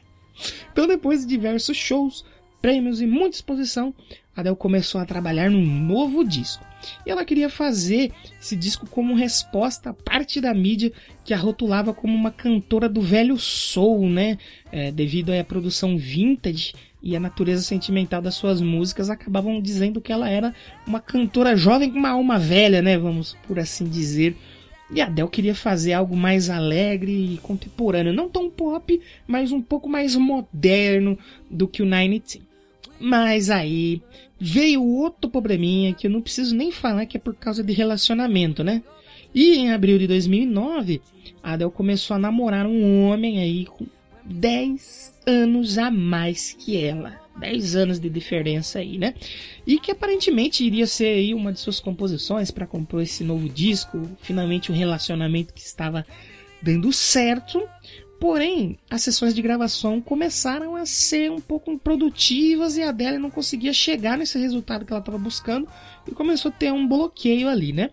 Então, 0.72 0.86
depois 0.86 1.20
de 1.20 1.26
diversos 1.26 1.76
shows, 1.76 2.24
prêmios 2.60 3.00
e 3.00 3.06
muita 3.06 3.36
exposição, 3.36 3.94
Adele 4.34 4.56
começou 4.56 5.00
a 5.00 5.04
trabalhar 5.04 5.50
num 5.50 5.64
novo 5.64 6.24
disco. 6.24 6.64
E 7.06 7.10
ela 7.10 7.24
queria 7.24 7.48
fazer 7.48 8.12
esse 8.40 8.56
disco 8.56 8.86
como 8.86 9.14
resposta 9.14 9.90
à 9.90 9.94
parte 9.94 10.40
da 10.40 10.52
mídia 10.52 10.92
que 11.24 11.32
a 11.32 11.36
rotulava 11.36 11.94
como 11.94 12.14
uma 12.14 12.32
cantora 12.32 12.88
do 12.88 13.00
velho 13.00 13.38
soul, 13.38 14.08
né? 14.08 14.38
É, 14.72 14.90
devido 14.90 15.30
à 15.30 15.44
produção 15.44 15.96
vintage 15.96 16.72
e 17.02 17.16
a 17.16 17.20
natureza 17.20 17.62
sentimental 17.62 18.22
das 18.22 18.34
suas 18.34 18.60
músicas, 18.60 19.10
acabavam 19.10 19.60
dizendo 19.60 20.00
que 20.00 20.12
ela 20.12 20.28
era 20.28 20.54
uma 20.86 21.00
cantora 21.00 21.56
jovem 21.56 21.90
com 21.90 21.98
uma 21.98 22.10
alma 22.10 22.38
velha, 22.38 22.80
né? 22.80 22.96
Vamos 22.96 23.36
por 23.46 23.58
assim 23.58 23.84
dizer. 23.88 24.36
E 24.94 25.00
a 25.00 25.06
Adele 25.06 25.28
queria 25.28 25.54
fazer 25.54 25.94
algo 25.94 26.16
mais 26.16 26.48
alegre 26.48 27.12
e 27.12 27.38
contemporâneo, 27.38 28.12
não 28.12 28.28
tão 28.28 28.48
pop, 28.50 29.00
mas 29.26 29.50
um 29.50 29.60
pouco 29.60 29.88
mais 29.88 30.14
moderno 30.14 31.18
do 31.50 31.66
que 31.66 31.82
o 31.82 31.86
Nine 31.86 32.22
Mas 33.00 33.50
aí 33.50 34.02
veio 34.38 34.84
outro 34.84 35.30
probleminha 35.30 35.94
que 35.94 36.06
eu 36.06 36.10
não 36.10 36.20
preciso 36.20 36.54
nem 36.54 36.70
falar 36.70 37.06
que 37.06 37.16
é 37.16 37.20
por 37.20 37.34
causa 37.34 37.64
de 37.64 37.72
relacionamento, 37.72 38.62
né? 38.62 38.82
E 39.34 39.56
em 39.56 39.72
abril 39.72 39.98
de 39.98 40.06
2009, 40.06 41.00
a 41.42 41.54
Adele 41.54 41.70
começou 41.70 42.14
a 42.14 42.18
namorar 42.18 42.66
um 42.66 43.06
homem 43.06 43.40
aí 43.40 43.64
com 43.64 43.86
10 44.24 45.11
anos 45.26 45.78
a 45.78 45.90
mais 45.90 46.52
que 46.52 46.76
ela. 46.76 47.20
10 47.36 47.76
anos 47.76 48.00
de 48.00 48.10
diferença 48.10 48.78
aí, 48.78 48.98
né? 48.98 49.14
E 49.66 49.78
que 49.78 49.90
aparentemente 49.90 50.64
iria 50.64 50.86
ser 50.86 51.06
aí 51.06 51.34
uma 51.34 51.52
de 51.52 51.60
suas 51.60 51.80
composições 51.80 52.50
para 52.50 52.66
compor 52.66 53.02
esse 53.02 53.24
novo 53.24 53.48
disco, 53.48 54.08
finalmente 54.20 54.70
um 54.70 54.74
relacionamento 54.74 55.54
que 55.54 55.60
estava 55.60 56.06
dando 56.60 56.92
certo. 56.92 57.66
Porém, 58.20 58.78
as 58.88 59.02
sessões 59.02 59.34
de 59.34 59.42
gravação 59.42 60.00
começaram 60.00 60.76
a 60.76 60.86
ser 60.86 61.30
um 61.30 61.40
pouco 61.40 61.76
produtivas 61.78 62.76
e 62.76 62.82
a 62.82 62.90
Adele 62.90 63.18
não 63.18 63.30
conseguia 63.30 63.72
chegar 63.72 64.16
nesse 64.16 64.38
resultado 64.38 64.84
que 64.84 64.92
ela 64.92 65.00
estava 65.00 65.18
buscando 65.18 65.66
e 66.06 66.12
começou 66.12 66.50
a 66.50 66.52
ter 66.52 66.72
um 66.72 66.86
bloqueio 66.86 67.48
ali, 67.48 67.72
né? 67.72 67.90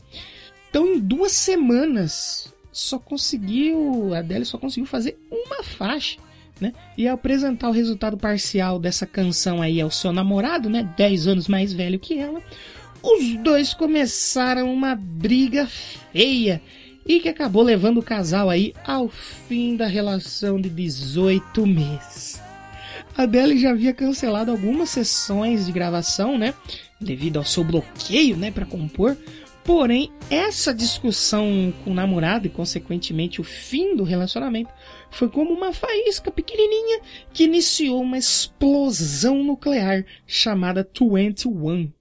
Então, 0.70 0.86
em 0.86 1.00
duas 1.00 1.32
semanas, 1.32 2.54
só 2.72 3.00
conseguiu. 3.00 4.14
A 4.14 4.20
Adele 4.20 4.46
só 4.46 4.60
conseguiu 4.60 4.86
fazer 4.86 5.18
uma 5.32 5.64
faixa. 5.64 6.20
Né? 6.60 6.74
E 6.98 7.08
apresentar 7.08 7.70
o 7.70 7.74
resultado 7.74 8.18
parcial 8.18 8.80
dessa 8.80 9.06
canção 9.06 9.62
aí 9.62 9.80
ao 9.80 9.90
seu 9.90 10.12
namorado, 10.12 10.70
né, 10.70 10.90
10 10.98 11.28
anos 11.28 11.48
mais 11.48 11.72
velho 11.72 11.98
que 11.98 12.20
ela, 12.20 12.42
os 13.02 13.38
dois 13.42 13.74
começaram 13.74 14.74
uma 14.74 14.94
briga 14.94 15.66
feia 15.68 16.62
e 17.06 17.20
que 17.20 17.30
acabou 17.30 17.64
levando 17.64 18.00
o 18.00 18.04
casal 18.04 18.50
aí 18.50 18.74
ao 18.86 19.08
fim 19.08 19.76
da 19.76 19.88
relação 19.88 20.60
de 20.60 20.70
18 20.70 21.66
meses. 21.66 22.42
A 23.18 23.24
Adele 23.24 23.58
já 23.58 23.72
havia 23.72 23.94
cancelado 23.94 24.52
algumas 24.52 24.90
sessões 24.90 25.66
de 25.66 25.72
gravação, 25.72 26.38
né, 26.38 26.54
devido 27.00 27.38
ao 27.38 27.46
seu 27.46 27.64
bloqueio, 27.64 28.38
né, 28.38 28.52
para 28.52 28.66
compor, 28.66 29.18
Porém, 29.70 30.12
essa 30.32 30.74
discussão 30.74 31.72
com 31.84 31.92
o 31.92 31.94
namorado 31.94 32.48
e, 32.48 32.50
consequentemente, 32.50 33.40
o 33.40 33.44
fim 33.44 33.96
do 33.96 34.04
relacionamento 34.04 34.72
foi 35.12 35.30
como 35.30 35.54
uma 35.54 35.72
faísca 35.72 36.32
pequenininha 36.32 37.02
que 37.32 37.44
iniciou 37.44 38.02
uma 38.02 38.18
explosão 38.18 39.44
nuclear 39.44 40.04
chamada 40.26 40.82
21. 41.00 41.94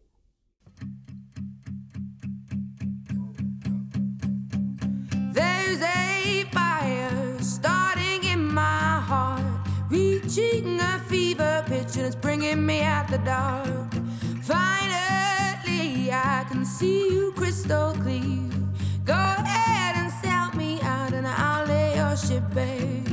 There's 5.34 5.82
a 5.82 6.46
fire 6.50 7.38
starting 7.42 8.32
in 8.32 8.38
my 8.38 8.98
heart, 9.06 9.44
reaching 9.90 10.80
a 10.80 10.98
fever 11.00 11.62
pitch, 11.66 11.98
and 11.98 12.06
it's 12.06 12.16
bringing 12.16 12.64
me 12.64 12.80
out 12.80 13.08
the 13.10 13.18
dark. 13.18 13.92
Finally, 14.40 15.37
I 16.12 16.44
can 16.48 16.64
see 16.64 17.10
you 17.10 17.32
crystal 17.32 17.92
clear. 17.92 18.50
Go 19.04 19.12
ahead 19.12 19.96
and 19.96 20.12
sell 20.12 20.52
me 20.54 20.80
out, 20.80 21.12
and 21.12 21.26
I'll 21.26 21.66
lay 21.66 21.96
your 21.96 22.16
ship 22.16 22.42
bare. 22.54 23.07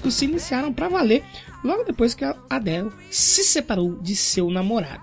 Disco 0.00 0.10
se 0.10 0.24
iniciaram 0.24 0.72
para 0.72 0.88
valer 0.88 1.22
logo 1.62 1.84
depois 1.84 2.14
que 2.14 2.24
a 2.24 2.34
Adele 2.48 2.90
se 3.10 3.44
separou 3.44 3.96
de 4.00 4.16
seu 4.16 4.50
namorado. 4.50 5.02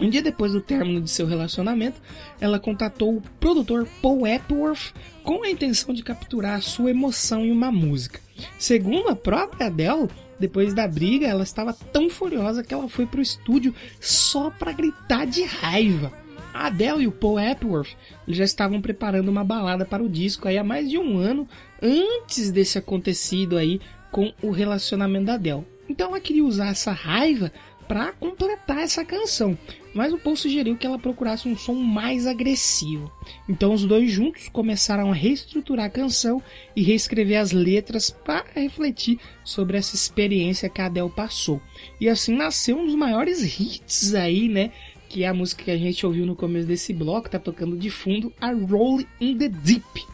Um 0.00 0.10
dia 0.10 0.20
depois 0.20 0.52
do 0.52 0.60
término 0.60 1.00
de 1.00 1.08
seu 1.08 1.24
relacionamento, 1.24 2.02
ela 2.40 2.58
contatou 2.58 3.16
o 3.16 3.22
produtor 3.38 3.86
Paul 4.02 4.26
Epworth 4.26 4.92
com 5.22 5.44
a 5.44 5.48
intenção 5.48 5.94
de 5.94 6.02
capturar 6.02 6.60
sua 6.62 6.90
emoção 6.90 7.44
em 7.44 7.52
uma 7.52 7.70
música. 7.70 8.18
Segundo 8.58 9.08
a 9.08 9.14
própria 9.14 9.68
Adele, 9.68 10.08
depois 10.40 10.74
da 10.74 10.88
briga, 10.88 11.28
ela 11.28 11.44
estava 11.44 11.72
tão 11.72 12.10
furiosa 12.10 12.64
que 12.64 12.74
ela 12.74 12.88
foi 12.88 13.06
para 13.06 13.20
o 13.20 13.22
estúdio 13.22 13.72
só 14.00 14.50
para 14.50 14.72
gritar 14.72 15.26
de 15.26 15.44
raiva. 15.44 16.12
A 16.52 16.66
Adele 16.66 17.02
e 17.02 17.06
o 17.08 17.12
Paul 17.12 17.38
Epworth 17.38 17.96
já 18.26 18.44
estavam 18.44 18.80
preparando 18.80 19.28
uma 19.28 19.42
balada 19.42 19.84
para 19.84 20.02
o 20.02 20.08
disco 20.08 20.46
aí 20.46 20.56
há 20.56 20.62
mais 20.62 20.88
de 20.88 20.96
um 20.96 21.18
ano 21.18 21.48
antes 21.82 22.52
desse 22.52 22.78
acontecido 22.78 23.56
aí 23.56 23.80
com 24.14 24.32
o 24.40 24.52
relacionamento 24.52 25.26
da 25.26 25.34
Adele. 25.34 25.64
Então 25.88 26.10
ela 26.10 26.20
queria 26.20 26.44
usar 26.44 26.68
essa 26.68 26.92
raiva 26.92 27.50
para 27.88 28.12
completar 28.12 28.78
essa 28.78 29.04
canção, 29.04 29.58
mas 29.92 30.12
o 30.12 30.18
Paul 30.18 30.36
sugeriu 30.36 30.76
que 30.76 30.86
ela 30.86 31.00
procurasse 31.00 31.48
um 31.48 31.56
som 31.56 31.74
mais 31.74 32.24
agressivo. 32.24 33.12
Então 33.48 33.74
os 33.74 33.84
dois 33.84 34.08
juntos 34.12 34.48
começaram 34.48 35.10
a 35.10 35.14
reestruturar 35.14 35.86
a 35.86 35.90
canção 35.90 36.40
e 36.76 36.82
reescrever 36.84 37.40
as 37.40 37.50
letras 37.50 38.08
para 38.08 38.46
refletir 38.54 39.18
sobre 39.42 39.78
essa 39.78 39.96
experiência 39.96 40.68
que 40.68 40.80
a 40.80 40.86
Adele 40.86 41.10
passou. 41.10 41.60
E 42.00 42.08
assim 42.08 42.36
nasceu 42.36 42.78
um 42.78 42.86
dos 42.86 42.94
maiores 42.94 43.42
hits 43.58 44.14
aí, 44.14 44.48
né? 44.48 44.70
que 45.08 45.24
é 45.24 45.28
a 45.28 45.34
música 45.34 45.64
que 45.64 45.70
a 45.72 45.76
gente 45.76 46.06
ouviu 46.06 46.24
no 46.24 46.36
começo 46.36 46.68
desse 46.68 46.92
bloco, 46.92 47.28
tá 47.28 47.38
tocando 47.40 47.76
de 47.76 47.90
fundo, 47.90 48.32
a 48.40 48.52
Roll 48.52 49.00
in 49.20 49.36
the 49.36 49.48
Deep. 49.48 50.06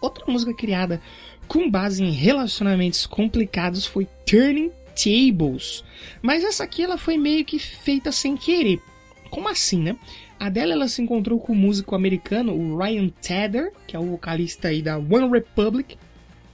Outra 0.00 0.24
música 0.26 0.54
criada 0.54 1.02
com 1.50 1.68
base 1.68 2.04
em 2.04 2.12
relacionamentos 2.12 3.06
complicados 3.06 3.84
foi 3.84 4.06
Turning 4.24 4.70
Tables. 4.94 5.82
Mas 6.22 6.44
essa 6.44 6.62
aqui 6.62 6.84
ela 6.84 6.96
foi 6.96 7.18
meio 7.18 7.44
que 7.44 7.58
feita 7.58 8.12
sem 8.12 8.36
querer. 8.36 8.80
Como 9.30 9.48
assim, 9.48 9.82
né? 9.82 9.96
A 10.38 10.46
Adele 10.46 10.70
ela 10.70 10.86
se 10.86 11.02
encontrou 11.02 11.40
com 11.40 11.52
o 11.52 11.56
músico 11.56 11.96
americano 11.96 12.54
o 12.54 12.78
Ryan 12.78 13.08
Tedder, 13.08 13.72
que 13.84 13.96
é 13.96 13.98
o 13.98 14.04
vocalista 14.04 14.68
aí 14.68 14.80
da 14.80 14.96
One 14.96 15.28
Republic, 15.28 15.98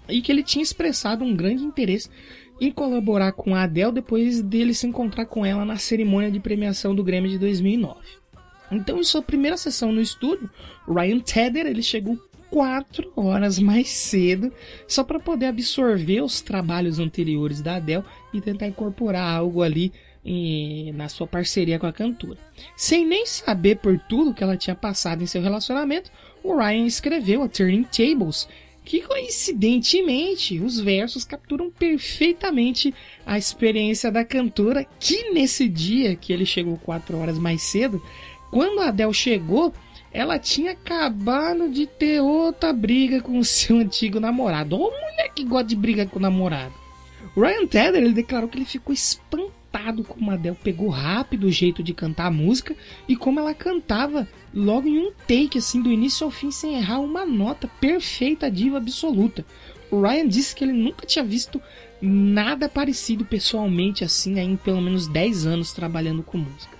e 0.08 0.22
que 0.22 0.32
ele 0.32 0.42
tinha 0.42 0.62
expressado 0.62 1.22
um 1.22 1.36
grande 1.36 1.62
interesse 1.62 2.08
em 2.58 2.72
colaborar 2.72 3.32
com 3.32 3.54
a 3.54 3.64
Adele 3.64 3.92
depois 3.92 4.40
dele 4.40 4.72
se 4.72 4.86
encontrar 4.86 5.26
com 5.26 5.44
ela 5.44 5.66
na 5.66 5.76
cerimônia 5.76 6.30
de 6.30 6.40
premiação 6.40 6.94
do 6.94 7.04
Grammy 7.04 7.28
de 7.28 7.38
2009. 7.38 8.00
Então, 8.72 8.98
em 8.98 9.04
sua 9.04 9.20
primeira 9.20 9.58
sessão 9.58 9.92
no 9.92 10.00
estúdio, 10.00 10.48
Ryan 10.88 11.18
Tedder 11.18 11.66
ele 11.66 11.82
chegou 11.82 12.18
quatro 12.56 13.12
horas 13.14 13.58
mais 13.58 13.90
cedo 13.90 14.50
só 14.88 15.04
para 15.04 15.20
poder 15.20 15.44
absorver 15.44 16.22
os 16.22 16.40
trabalhos 16.40 16.98
anteriores 16.98 17.60
da 17.60 17.76
Adele 17.76 18.02
e 18.32 18.40
tentar 18.40 18.66
incorporar 18.66 19.36
algo 19.36 19.60
ali 19.60 19.92
eh, 20.24 20.90
na 20.94 21.06
sua 21.06 21.26
parceria 21.26 21.78
com 21.78 21.86
a 21.86 21.92
cantora. 21.92 22.38
Sem 22.74 23.06
nem 23.06 23.26
saber 23.26 23.76
por 23.76 23.98
tudo 23.98 24.32
que 24.32 24.42
ela 24.42 24.56
tinha 24.56 24.74
passado 24.74 25.22
em 25.22 25.26
seu 25.26 25.42
relacionamento, 25.42 26.10
o 26.42 26.56
Ryan 26.56 26.86
escreveu 26.86 27.42
a 27.42 27.48
Turning 27.48 27.82
Tables, 27.82 28.48
que 28.86 29.02
coincidentemente 29.02 30.58
os 30.58 30.80
versos 30.80 31.24
capturam 31.24 31.70
perfeitamente 31.70 32.94
a 33.26 33.36
experiência 33.36 34.10
da 34.10 34.24
cantora, 34.24 34.86
que 34.98 35.28
nesse 35.30 35.68
dia 35.68 36.16
que 36.16 36.32
ele 36.32 36.46
chegou 36.46 36.78
quatro 36.78 37.18
horas 37.18 37.38
mais 37.38 37.60
cedo, 37.60 38.02
quando 38.50 38.80
a 38.80 38.88
Adele 38.88 39.12
chegou, 39.12 39.74
ela 40.16 40.38
tinha 40.38 40.72
acabado 40.72 41.68
de 41.68 41.86
ter 41.86 42.22
outra 42.22 42.72
briga 42.72 43.20
com 43.20 43.38
o 43.38 43.44
seu 43.44 43.76
antigo 43.80 44.18
namorado. 44.18 44.74
Ô 44.74 44.90
mulher 44.90 45.30
que 45.34 45.44
gosta 45.44 45.68
de 45.68 45.76
briga 45.76 46.06
com 46.06 46.18
o 46.18 46.22
namorado. 46.22 46.72
O 47.36 47.42
Ryan 47.42 47.66
Tedder 47.66 48.02
ele 48.02 48.14
declarou 48.14 48.48
que 48.48 48.56
ele 48.56 48.64
ficou 48.64 48.94
espantado 48.94 50.02
como 50.02 50.30
a 50.30 50.34
Adele 50.34 50.56
pegou 50.64 50.88
rápido 50.88 51.44
o 51.44 51.52
jeito 51.52 51.82
de 51.82 51.92
cantar 51.92 52.28
a 52.28 52.30
música 52.30 52.74
e 53.06 53.14
como 53.14 53.38
ela 53.38 53.52
cantava 53.52 54.26
logo 54.54 54.88
em 54.88 54.98
um 54.98 55.12
take, 55.28 55.58
assim, 55.58 55.82
do 55.82 55.92
início 55.92 56.24
ao 56.24 56.30
fim, 56.30 56.50
sem 56.50 56.78
errar 56.78 57.00
uma 57.00 57.26
nota, 57.26 57.68
perfeita 57.78 58.50
diva 58.50 58.78
absoluta. 58.78 59.44
O 59.90 60.00
Ryan 60.00 60.28
disse 60.28 60.56
que 60.56 60.64
ele 60.64 60.72
nunca 60.72 61.04
tinha 61.04 61.22
visto 61.22 61.60
nada 62.00 62.70
parecido 62.70 63.22
pessoalmente 63.22 64.02
assim, 64.02 64.40
em 64.40 64.56
pelo 64.56 64.80
menos 64.80 65.06
10 65.06 65.46
anos 65.46 65.72
trabalhando 65.74 66.22
com 66.22 66.38
música. 66.38 66.74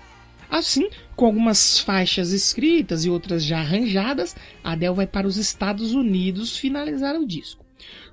Assim, 0.49 0.89
com 1.17 1.25
algumas 1.25 1.79
faixas 1.79 2.31
escritas 2.31 3.03
e 3.03 3.09
outras 3.09 3.43
já 3.43 3.57
arranjadas, 3.57 4.35
Adele 4.63 4.93
vai 4.93 5.07
para 5.07 5.27
os 5.27 5.35
Estados 5.35 5.95
Unidos 5.95 6.55
finalizar 6.55 7.15
o 7.15 7.25
disco. 7.25 7.65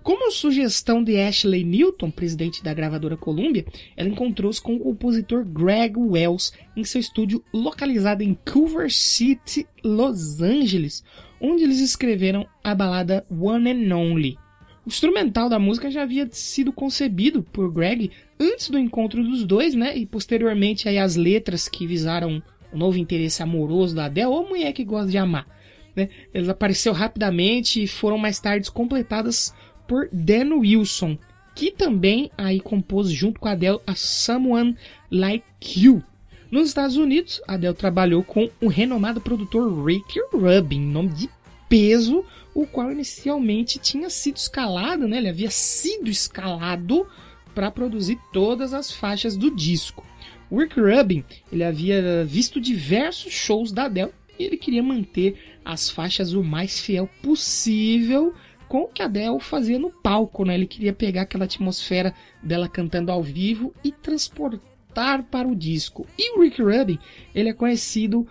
Como 0.03 0.31
sugestão 0.31 1.05
de 1.05 1.21
Ashley 1.21 1.65
Newton, 1.65 2.11
presidente 2.11 2.65
da 2.65 2.73
gravadora 2.73 3.17
Columbia, 3.17 3.67
ela 3.95 4.09
encontrou-se 4.09 4.61
com 4.61 4.77
o 4.77 4.81
compositor 4.81 5.45
Greg 5.45 5.99
Wells 5.99 6.53
em 6.75 6.83
seu 6.83 7.01
estúdio 7.01 7.45
localizado 7.53 8.23
em 8.23 8.37
Culver 8.51 8.91
City, 8.91 9.67
Los 9.83 10.41
Angeles, 10.41 11.05
onde 11.39 11.63
eles 11.63 11.81
escreveram 11.81 12.47
a 12.63 12.75
balada 12.75 13.25
One 13.31 13.71
and 13.71 13.95
Only. 13.95 14.39
O 14.87 14.89
instrumental 14.89 15.49
da 15.49 15.59
música 15.59 15.91
já 15.91 16.03
havia 16.03 16.29
sido 16.31 16.71
concebido 16.71 17.43
por 17.43 17.73
Greg 17.73 18.11
antes 18.39 18.69
do 18.69 18.79
encontro 18.79 19.25
dos 19.25 19.45
dois, 19.45 19.75
né? 19.75 19.97
E 19.97 20.05
posteriormente 20.05 20.89
aí 20.89 20.99
as 20.99 21.17
letras 21.17 21.69
que 21.69 21.87
visaram 21.87 22.43
o 22.75 22.79
novo 22.79 22.99
interesse 22.99 23.43
amoroso 23.43 23.95
da 23.95 24.07
Adele, 24.07 24.27
ou 24.27 24.49
mulher 24.49 24.73
que 24.73 24.85
gosta 24.85 25.11
de 25.11 25.17
amar. 25.17 25.47
Né? 25.95 26.09
Eles 26.33 26.49
apareceram 26.49 26.97
rapidamente 26.97 27.83
e 27.83 27.87
foram 27.87 28.19
mais 28.19 28.39
tarde 28.41 28.71
completadas 28.71 29.55
por 29.87 30.09
Dan 30.13 30.57
Wilson, 30.57 31.17
que 31.55 31.71
também 31.71 32.31
aí 32.37 32.61
compôs 32.61 33.11
junto 33.11 33.39
com 33.39 33.49
a 33.49 33.53
Adele 33.53 33.79
a 33.87 33.95
Someone 33.95 34.77
Like 35.11 35.45
You. 35.77 36.03
Nos 36.51 36.69
Estados 36.69 36.97
Unidos, 36.97 37.41
Adele 37.47 37.75
trabalhou 37.75 38.23
com 38.23 38.51
o 38.61 38.69
renomado 38.69 39.21
produtor 39.21 39.85
Rick 39.85 40.21
Rubin, 40.33 40.81
nome 40.81 41.11
de 41.11 41.31
peso, 41.69 42.25
o 42.55 42.67
qual 42.67 42.93
inicialmente 42.93 43.79
tinha 43.79 44.09
sido 44.09 44.37
escalado, 44.37 45.09
né? 45.09 45.17
Ele 45.17 45.29
havia 45.29 45.51
sido 45.51 46.09
escalado 46.09 47.07
para 47.55 47.71
produzir 47.71 48.19
todas 48.33 48.73
as 48.73 48.93
faixas 48.93 49.37
do 49.37 49.51
disco. 49.51 50.05
O 50.51 50.59
Rick 50.59 50.79
Rubin, 50.79 51.25
ele 51.51 51.65
havia 51.65 52.25
visto 52.25 52.61
diversos 52.61 53.33
shows 53.33 53.73
da 53.73 53.85
Adele 53.85 54.13
e 54.39 54.45
ele 54.45 54.57
queria 54.57 54.83
manter 54.83 55.37
as 55.65 55.89
faixas 55.91 56.33
o 56.33 56.43
mais 56.43 56.79
fiel 56.79 57.09
possível 57.23 58.35
com 58.69 58.83
o 58.83 58.89
que 58.89 59.03
a 59.03 59.07
Adele 59.07 59.41
fazia 59.41 59.79
no 59.79 59.91
palco, 59.91 60.45
né? 60.45 60.55
Ele 60.55 60.67
queria 60.67 60.93
pegar 60.93 61.23
aquela 61.23 61.45
atmosfera 61.45 62.15
dela 62.43 62.69
cantando 62.69 63.11
ao 63.11 63.23
vivo 63.23 63.75
e 63.83 63.93
transportar 63.93 65.23
para 65.25 65.49
o 65.49 65.55
disco. 65.55 66.07
E 66.19 66.37
o 66.37 66.43
Rick 66.43 66.63
Rubin, 66.63 66.99
ele 67.35 67.49
é 67.49 67.53
conhecido 67.53 68.27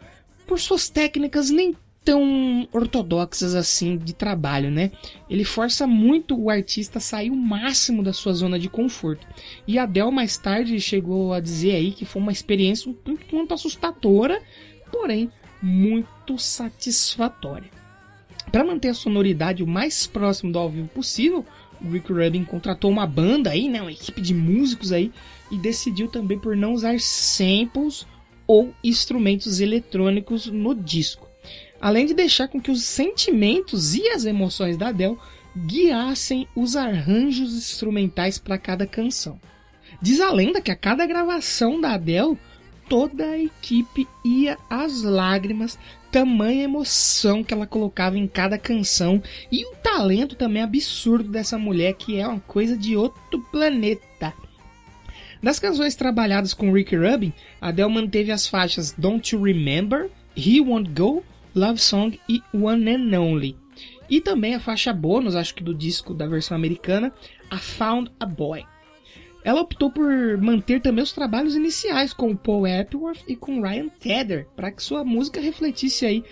por 0.45 0.60
suas 0.60 0.89
técnicas 0.89 1.49
nem 1.49 1.76
tão 2.04 2.68
ortodoxas 2.72 3.56
assim 3.56 3.98
de 3.98 4.13
trabalho, 4.13 4.70
né? 4.70 4.92
Ele 5.30 5.44
força 5.44 5.88
muito 5.88 6.39
o 6.39 6.50
artista 6.50 6.98
a 6.98 7.02
sair 7.02 7.30
o 7.30 7.36
máximo 7.36 8.04
da 8.04 8.12
sua 8.12 8.34
zona 8.34 8.60
de 8.60 8.70
conforto. 8.70 9.26
E 9.68 9.80
a 9.80 9.84
Adele 9.84 10.12
mais 10.12 10.38
tarde 10.38 10.80
chegou 10.80 11.34
a 11.34 11.39
dizer 11.39 11.76
aí 11.76 11.92
que 11.92 12.06
foi 12.06 12.22
uma 12.22 12.32
experiência 12.32 12.89
um 12.89 12.94
tanto 12.94 13.54
assustadora, 13.54 14.42
porém 14.92 15.32
muito 15.62 16.38
satisfatória. 16.38 17.70
Para 18.52 18.66
manter 18.66 18.89
a 18.89 18.94
sonoridade 18.94 19.63
o 19.63 19.68
mais 19.68 20.06
próximo 20.06 20.52
do 20.52 20.60
ao 20.60 20.70
vivo 20.70 20.89
possível, 20.89 21.46
o 21.82 21.89
Rick 21.89 22.12
Rubin 22.12 22.44
contratou 22.44 22.92
uma 22.92 23.08
banda 23.08 23.50
aí, 23.50 23.70
né, 23.70 23.82
uma 23.82 23.92
equipe 23.92 24.22
de 24.22 24.34
músicos 24.34 24.92
aí, 24.92 25.12
e 25.50 25.58
decidiu 25.58 26.08
também 26.08 26.38
por 26.38 26.56
não 26.56 26.74
usar 26.74 27.00
samples 27.00 28.06
ou 28.46 28.74
instrumentos 28.84 29.60
eletrônicos 29.60 30.48
no 30.48 30.76
disco. 30.76 31.33
Além 31.84 32.06
de 32.06 32.13
deixar 32.13 32.48
com 32.48 32.62
que 32.62 32.72
os 32.72 32.82
sentimentos 32.86 33.93
e 33.93 34.08
as 34.08 34.24
emoções 34.24 34.78
da 34.78 34.88
Adele 34.88 35.17
guiassem 35.54 36.48
os 36.56 36.78
arranjos 36.78 37.54
instrumentais 37.54 38.38
para 38.38 38.58
cada 38.58 38.88
canção. 38.88 39.38
Diz 40.02 40.22
a 40.22 40.32
lenda 40.32 40.62
que 40.62 40.72
a 40.72 40.78
cada 40.78 41.06
gravação 41.06 41.82
da 41.82 41.96
Adele, 41.96 42.38
toda 42.88 43.26
a 43.26 43.38
equipe 43.38 44.08
ia 44.24 44.58
às 44.69 45.04
lágrimas 45.04 45.78
tamanha 46.10 46.63
emoção 46.63 47.43
que 47.43 47.54
ela 47.54 47.67
colocava 47.67 48.17
em 48.17 48.28
cada 48.28 48.58
canção 48.58 49.22
e 49.52 49.65
o 49.65 49.76
talento 49.76 50.38
também 50.38 50.63
absurdo 50.63 51.30
dessa 51.32 51.58
mulher 51.58 51.96
que 51.96 52.17
é 52.17 52.26
uma 52.26 52.39
coisa 52.39 52.78
de 52.78 52.96
outro 52.96 53.41
planeta. 53.52 54.34
Das 55.41 55.60
canções 55.60 55.96
trabalhadas 55.96 56.54
com 56.54 56.72
Ricky 56.72 56.96
Rubin, 56.96 57.34
Adele 57.60 57.89
manteve 57.91 58.32
as 58.32 58.48
faixas 58.48 58.96
Don't 58.98 59.36
You 59.36 59.43
Remember, 59.43 60.10
He 60.34 60.62
Won't 60.62 60.89
Go, 60.91 61.22
Love 61.56 61.80
Song 61.80 62.20
e 62.28 62.42
One 62.54 62.89
and 62.89 63.20
Only. 63.20 63.58
E 64.10 64.22
também 64.22 64.56
a 64.56 64.60
faixa 64.60 64.94
bônus, 64.94 65.36
acho 65.36 65.56
que 65.56 65.63
do 65.63 65.74
disco 65.74 66.13
da 66.13 66.28
versão 66.28 66.56
americana, 66.56 67.12
I 67.52 67.58
Found 67.58 68.12
a 68.20 68.26
Boy. 68.26 68.66
Ela 69.44 69.62
optou 69.62 69.92
por 69.92 70.38
manter 70.38 70.82
também 70.82 71.04
os 71.04 71.12
trabalhos 71.12 71.56
iniciais 71.56 72.13
com 72.13 72.36
Paul 72.36 72.66
Epworth 72.66 73.24
e 73.28 73.36
com 73.36 73.62
Ryan 73.62 73.89
Tedder, 73.89 74.48
para 74.56 74.72
que 74.72 74.82
sua 74.82 75.04
música 75.04 75.42
refletisse 75.42 76.06
aí 76.06 76.24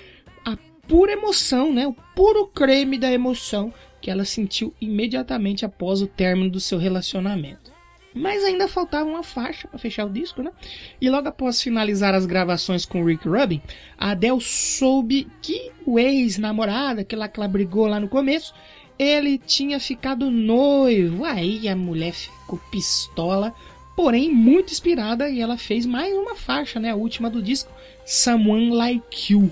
a 0.45 0.57
pura 0.87 1.11
emoção, 1.11 1.73
né, 1.73 1.85
o 1.85 1.95
puro 2.15 2.47
creme 2.47 2.97
da 2.97 3.11
emoção 3.11 3.73
que 4.01 4.09
ela 4.09 4.25
sentiu 4.25 4.73
imediatamente 4.81 5.65
após 5.65 6.01
o 6.01 6.07
término 6.07 6.49
do 6.49 6.59
seu 6.59 6.79
relacionamento. 6.79 7.70
Mas 8.13 8.43
ainda 8.43 8.67
faltava 8.67 9.09
uma 9.09 9.23
faixa 9.23 9.67
para 9.67 9.79
fechar 9.79 10.05
o 10.05 10.09
disco, 10.09 10.43
né? 10.43 10.51
E 10.99 11.09
logo 11.09 11.27
após 11.27 11.61
finalizar 11.61 12.13
as 12.13 12.25
gravações 12.25 12.85
com 12.85 13.05
Rick 13.05 13.27
Rubin, 13.27 13.61
a 13.97 14.11
Adele 14.11 14.41
soube 14.41 15.27
que 15.41 15.71
o 15.85 15.97
ex-namorada, 15.97 17.03
que 17.03 17.15
ela 17.15 17.29
brigou 17.47 17.87
lá 17.87 17.99
no 17.99 18.09
começo, 18.09 18.53
ele 18.99 19.37
tinha 19.37 19.79
ficado 19.79 20.29
noivo. 20.29 21.23
Aí 21.23 21.67
a 21.67 21.75
mulher 21.75 22.11
ficou 22.11 22.59
pistola, 22.69 23.53
porém 23.95 24.31
muito 24.31 24.71
inspirada 24.71 25.29
e 25.29 25.41
ela 25.41 25.57
fez 25.57 25.85
mais 25.85 26.13
uma 26.13 26.35
faixa, 26.35 26.79
né, 26.79 26.91
a 26.91 26.95
última 26.95 27.29
do 27.29 27.41
disco, 27.41 27.71
Someone 28.05 28.71
Like 28.71 29.33
You. 29.33 29.51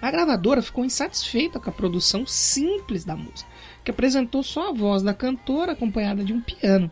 A 0.00 0.10
gravadora 0.10 0.62
ficou 0.62 0.84
insatisfeita 0.84 1.58
com 1.58 1.70
a 1.70 1.72
produção 1.72 2.26
simples 2.26 3.04
da 3.04 3.16
música, 3.16 3.48
que 3.86 3.92
apresentou 3.92 4.42
só 4.42 4.70
a 4.70 4.72
voz 4.72 5.00
da 5.00 5.14
cantora 5.14 5.70
acompanhada 5.70 6.24
de 6.24 6.32
um 6.32 6.40
piano. 6.40 6.90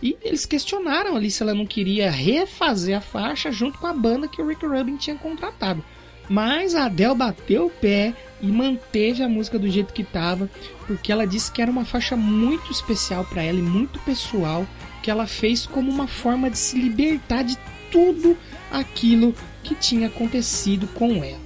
E 0.00 0.16
eles 0.22 0.46
questionaram 0.46 1.16
ali 1.16 1.28
se 1.28 1.42
ela 1.42 1.52
não 1.52 1.66
queria 1.66 2.08
refazer 2.08 2.96
a 2.96 3.00
faixa 3.00 3.50
junto 3.50 3.80
com 3.80 3.86
a 3.88 3.92
banda 3.92 4.28
que 4.28 4.40
o 4.40 4.46
Rick 4.46 4.64
Rubin 4.64 4.96
tinha 4.96 5.16
contratado. 5.16 5.84
Mas 6.28 6.76
a 6.76 6.84
Adele 6.84 7.16
bateu 7.16 7.66
o 7.66 7.70
pé 7.70 8.14
e 8.40 8.46
manteve 8.46 9.24
a 9.24 9.28
música 9.28 9.58
do 9.58 9.68
jeito 9.68 9.92
que 9.92 10.02
estava, 10.02 10.48
porque 10.86 11.10
ela 11.10 11.26
disse 11.26 11.50
que 11.50 11.60
era 11.60 11.70
uma 11.70 11.84
faixa 11.84 12.16
muito 12.16 12.70
especial 12.70 13.24
para 13.24 13.42
ela 13.42 13.58
e 13.58 13.62
muito 13.62 13.98
pessoal, 14.00 14.64
que 15.02 15.10
ela 15.10 15.26
fez 15.26 15.66
como 15.66 15.90
uma 15.90 16.06
forma 16.06 16.48
de 16.48 16.58
se 16.58 16.78
libertar 16.78 17.42
de 17.42 17.58
tudo 17.90 18.38
aquilo 18.70 19.34
que 19.64 19.74
tinha 19.74 20.06
acontecido 20.06 20.86
com 20.94 21.24
ela. 21.24 21.45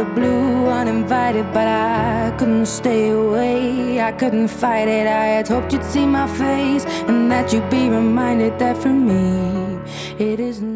The 0.00 0.14
blue 0.14 0.66
uninvited, 0.66 1.44
but 1.52 1.66
I 1.66 2.32
couldn't 2.38 2.66
stay 2.66 3.10
away. 3.10 4.00
I 4.00 4.12
couldn't 4.12 4.48
fight 4.48 4.88
it. 4.88 5.06
I 5.06 5.26
had 5.36 5.46
hoped 5.46 5.74
you'd 5.74 5.84
see 5.84 6.06
my 6.06 6.26
face 6.26 6.86
and 7.06 7.30
that 7.30 7.52
you'd 7.52 7.68
be 7.68 7.90
reminded 7.90 8.58
that 8.58 8.78
for 8.78 8.88
me. 8.88 9.60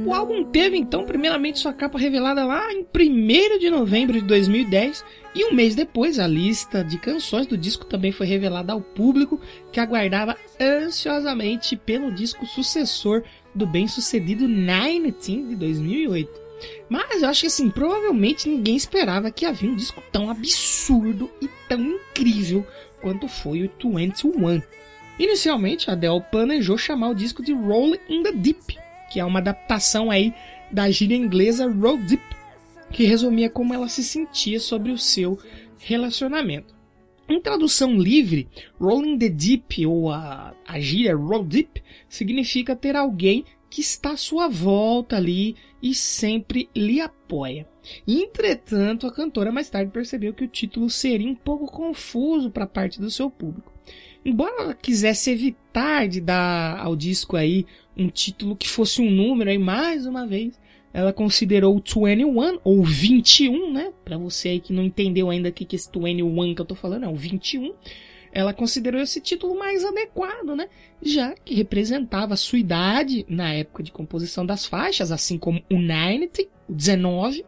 O 0.06 0.12
álbum 0.14 0.44
teve 0.44 0.76
então 0.76 1.04
primeiramente 1.04 1.58
sua 1.58 1.72
capa 1.72 1.98
revelada 1.98 2.44
lá 2.44 2.72
em 2.72 2.80
1 2.80 3.58
de 3.58 3.68
novembro 3.68 4.20
de 4.20 4.26
2010 4.26 5.04
e 5.34 5.44
um 5.44 5.54
mês 5.54 5.74
depois 5.74 6.18
a 6.18 6.26
lista 6.26 6.82
de 6.82 6.98
canções 6.98 7.46
do 7.46 7.56
disco 7.56 7.84
também 7.84 8.10
foi 8.10 8.26
revelada 8.26 8.72
ao 8.72 8.80
público 8.80 9.38
que 9.70 9.80
aguardava 9.80 10.36
ansiosamente 10.58 11.76
pelo 11.76 12.10
disco 12.10 12.46
sucessor 12.46 13.22
do 13.54 13.66
bem-sucedido 13.66 14.48
Nineteen 14.48 15.48
de 15.48 15.56
2008. 15.56 16.43
Mas 16.88 17.22
eu 17.22 17.28
acho 17.28 17.42
que 17.42 17.46
assim, 17.46 17.70
provavelmente 17.70 18.48
ninguém 18.48 18.76
esperava 18.76 19.30
que 19.30 19.46
havia 19.46 19.70
um 19.70 19.76
disco 19.76 20.02
tão 20.12 20.30
absurdo 20.30 21.30
e 21.40 21.48
tão 21.68 21.80
incrível 21.80 22.66
quanto 23.00 23.28
foi 23.28 23.64
o 23.64 23.70
21. 23.90 24.62
Inicialmente, 25.18 25.88
a 25.88 25.92
Adele 25.92 26.22
planejou 26.30 26.76
chamar 26.76 27.10
o 27.10 27.14
disco 27.14 27.42
de 27.42 27.52
Rolling 27.52 28.00
in 28.08 28.22
the 28.22 28.32
Deep, 28.32 28.76
que 29.10 29.20
é 29.20 29.24
uma 29.24 29.38
adaptação 29.38 30.10
aí 30.10 30.34
da 30.72 30.90
gíria 30.90 31.16
inglesa 31.16 31.70
Roll 31.70 31.98
Deep, 31.98 32.22
que 32.90 33.04
resumia 33.04 33.48
como 33.48 33.72
ela 33.72 33.88
se 33.88 34.02
sentia 34.02 34.58
sobre 34.58 34.90
o 34.90 34.98
seu 34.98 35.38
relacionamento. 35.78 36.74
Em 37.28 37.40
tradução 37.40 37.96
livre, 37.96 38.48
Rolling 38.78 39.18
the 39.18 39.28
Deep, 39.28 39.86
ou 39.86 40.10
a, 40.10 40.52
a 40.66 40.80
gíria 40.80 41.16
Roll 41.16 41.44
Deep, 41.44 41.82
significa 42.08 42.74
ter 42.74 42.96
alguém 42.96 43.44
que 43.70 43.80
está 43.80 44.12
à 44.12 44.16
sua 44.16 44.48
volta 44.48 45.16
ali 45.16 45.56
e 45.84 45.94
sempre 45.94 46.70
lhe 46.74 46.98
apoia. 46.98 47.68
Entretanto, 48.08 49.06
a 49.06 49.12
cantora 49.12 49.52
mais 49.52 49.68
tarde 49.68 49.92
percebeu 49.92 50.32
que 50.32 50.44
o 50.44 50.48
título 50.48 50.88
seria 50.88 51.28
um 51.28 51.34
pouco 51.34 51.66
confuso 51.66 52.50
para 52.50 52.66
parte 52.66 52.98
do 52.98 53.10
seu 53.10 53.30
público. 53.30 53.70
Embora 54.24 54.62
ela 54.62 54.74
quisesse 54.74 55.30
evitar 55.30 56.08
de 56.08 56.22
dar 56.22 56.78
ao 56.78 56.96
disco 56.96 57.36
aí 57.36 57.66
um 57.94 58.08
título 58.08 58.56
que 58.56 58.66
fosse 58.66 59.02
um 59.02 59.10
número 59.10 59.50
aí 59.50 59.58
mais 59.58 60.06
uma 60.06 60.26
vez, 60.26 60.58
ela 60.90 61.12
considerou 61.12 61.76
o 61.76 61.82
21 61.82 62.60
ou 62.64 62.82
21, 62.82 63.70
né? 63.70 63.92
Para 64.06 64.16
você 64.16 64.48
aí 64.48 64.60
que 64.60 64.72
não 64.72 64.84
entendeu 64.84 65.28
ainda 65.28 65.50
o 65.50 65.52
que 65.52 65.66
que 65.66 65.76
é 65.76 65.78
esse 65.78 65.90
21 65.94 66.54
que 66.54 66.62
eu 66.62 66.64
tô 66.64 66.74
falando, 66.74 67.04
é 67.04 67.08
o 67.08 67.14
21. 67.14 67.74
Ela 68.34 68.52
considerou 68.52 69.00
esse 69.00 69.20
título 69.20 69.56
mais 69.56 69.84
adequado, 69.84 70.56
né? 70.56 70.68
Já 71.00 71.34
que 71.44 71.54
representava 71.54 72.34
a 72.34 72.36
sua 72.36 72.58
idade 72.58 73.24
na 73.28 73.52
época 73.52 73.80
de 73.84 73.92
composição 73.92 74.44
das 74.44 74.66
faixas, 74.66 75.12
assim 75.12 75.38
como 75.38 75.62
o 75.70 75.78
90, 75.78 76.42
o 76.68 76.74
19, 76.74 77.46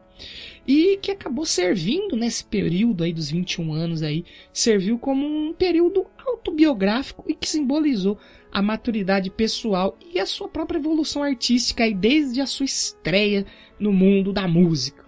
e 0.67 0.97
que 1.03 1.11
acabou 1.11 1.45
servindo 1.45 2.15
nesse 2.15 2.45
período 2.45 3.03
aí 3.03 3.13
dos 3.13 3.31
21 3.31 3.73
anos 3.73 4.03
aí, 4.03 4.25
serviu 4.53 4.97
como 4.97 5.27
um 5.27 5.53
período 5.53 6.07
autobiográfico 6.25 7.25
e 7.29 7.35
que 7.35 7.49
simbolizou 7.49 8.17
a 8.53 8.63
maturidade 8.63 9.29
pessoal 9.29 9.99
e 10.15 10.21
a 10.21 10.27
sua 10.27 10.49
própria 10.49 10.79
evolução 10.79 11.23
artística 11.23 11.83
aí 11.83 11.93
desde 11.93 12.41
a 12.41 12.47
sua 12.47 12.65
estreia 12.65 13.45
no 13.79 13.93
mundo 13.93 14.33
da 14.33 14.47
música. 14.47 15.06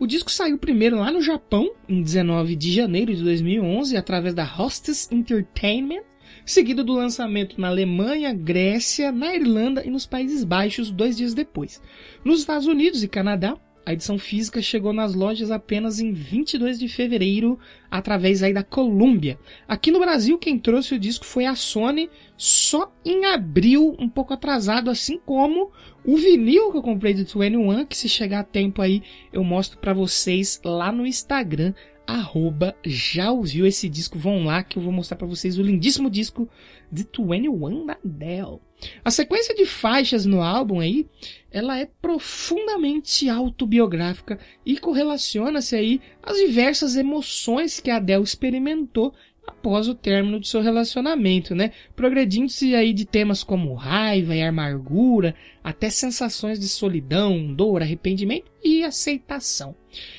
O 0.00 0.06
disco 0.06 0.30
saiu 0.30 0.56
primeiro 0.56 0.96
lá 0.96 1.10
no 1.10 1.20
Japão, 1.20 1.74
em 1.86 2.02
19 2.02 2.56
de 2.56 2.72
janeiro 2.72 3.14
de 3.14 3.22
2011, 3.22 3.98
através 3.98 4.32
da 4.32 4.44
Hostess 4.44 5.06
Entertainment, 5.12 6.00
seguido 6.46 6.82
do 6.82 6.94
lançamento 6.94 7.60
na 7.60 7.68
Alemanha, 7.68 8.32
Grécia, 8.32 9.12
na 9.12 9.36
Irlanda 9.36 9.84
e 9.84 9.90
nos 9.90 10.06
Países 10.06 10.42
Baixos 10.42 10.90
dois 10.90 11.18
dias 11.18 11.34
depois. 11.34 11.82
Nos 12.24 12.40
Estados 12.40 12.66
Unidos 12.66 13.04
e 13.04 13.08
Canadá, 13.08 13.58
a 13.84 13.92
edição 13.92 14.18
física 14.18 14.60
chegou 14.60 14.92
nas 14.92 15.14
lojas 15.14 15.50
apenas 15.50 15.98
em 15.98 16.12
22 16.12 16.78
de 16.78 16.88
fevereiro, 16.88 17.58
através 17.90 18.42
aí 18.42 18.52
da 18.52 18.62
Columbia. 18.62 19.38
Aqui 19.66 19.90
no 19.90 19.98
Brasil, 19.98 20.38
quem 20.38 20.58
trouxe 20.58 20.94
o 20.94 20.98
disco 20.98 21.24
foi 21.24 21.46
a 21.46 21.54
Sony, 21.54 22.10
só 22.36 22.92
em 23.04 23.24
abril, 23.24 23.96
um 23.98 24.08
pouco 24.08 24.34
atrasado, 24.34 24.90
assim 24.90 25.18
como 25.24 25.70
o 26.04 26.16
vinil 26.16 26.70
que 26.70 26.78
eu 26.78 26.82
comprei 26.82 27.14
de 27.14 27.24
21, 27.24 27.84
que 27.86 27.96
se 27.96 28.08
chegar 28.08 28.40
a 28.40 28.44
tempo 28.44 28.82
aí, 28.82 29.02
eu 29.32 29.42
mostro 29.42 29.78
para 29.78 29.92
vocês 29.92 30.60
lá 30.64 30.92
no 30.92 31.06
Instagram, 31.06 31.74
arroba 32.06 32.74
já 32.84 33.30
ouviu 33.30 33.66
esse 33.66 33.88
disco, 33.88 34.18
vão 34.18 34.44
lá 34.44 34.62
que 34.62 34.76
eu 34.76 34.82
vou 34.82 34.92
mostrar 34.92 35.16
para 35.16 35.26
vocês 35.26 35.58
o 35.58 35.62
lindíssimo 35.62 36.10
disco 36.10 36.48
de 36.90 37.06
21 37.14 37.86
da 37.86 37.96
Adele. 38.04 38.58
A 39.04 39.10
sequência 39.10 39.54
de 39.54 39.64
faixas 39.64 40.24
no 40.26 40.42
álbum 40.42 40.80
aí, 40.80 41.06
ela 41.50 41.78
é 41.78 41.88
profundamente 42.00 43.28
autobiográfica 43.28 44.38
e 44.64 44.78
correlaciona-se 44.78 45.74
aí 45.74 46.00
às 46.22 46.36
diversas 46.36 46.96
emoções 46.96 47.80
que 47.80 47.90
a 47.90 47.96
Adele 47.96 48.22
experimentou 48.22 49.12
após 49.46 49.88
o 49.88 49.94
término 49.94 50.38
de 50.38 50.48
seu 50.48 50.60
relacionamento, 50.60 51.54
né? 51.54 51.72
Progredindo-se 51.96 52.74
aí 52.74 52.92
de 52.92 53.04
temas 53.04 53.42
como 53.42 53.74
raiva 53.74 54.34
e 54.34 54.42
amargura, 54.42 55.34
até 55.62 55.90
sensações 55.90 56.58
de 56.58 56.68
solidão, 56.68 57.52
dor, 57.52 57.82
arrependimento 57.82 58.50
e 58.62 58.84
aceitação. 58.84 59.74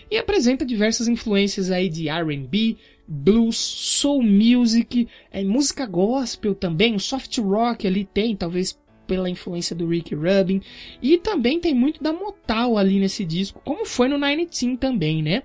E 0.09 0.17
apresenta 0.17 0.65
diversas 0.65 1.07
influências 1.07 1.71
aí 1.71 1.87
de 1.87 2.09
R&B, 2.09 2.77
blues, 3.07 3.57
soul 3.57 4.21
music, 4.21 5.07
é, 5.31 5.43
música 5.43 5.85
gospel 5.85 6.53
também, 6.53 6.97
soft 6.99 7.37
rock 7.39 7.87
ali 7.87 8.05
tem, 8.05 8.35
talvez 8.35 8.79
pela 9.12 9.30
influência 9.30 9.76
do 9.76 9.89
Rick 9.89 10.15
Rubin, 10.15 10.62
e 11.02 11.17
também 11.17 11.60
tem 11.60 11.76
muito 11.76 12.02
da 12.02 12.13
Motal 12.13 12.78
ali 12.78 12.97
nesse 12.97 13.26
disco, 13.26 13.62
como 13.65 13.86
foi 13.86 14.08
no 14.08 14.17
Nine 14.17 14.45
Teen 14.45 14.78
também, 14.78 15.21
né? 15.21 15.43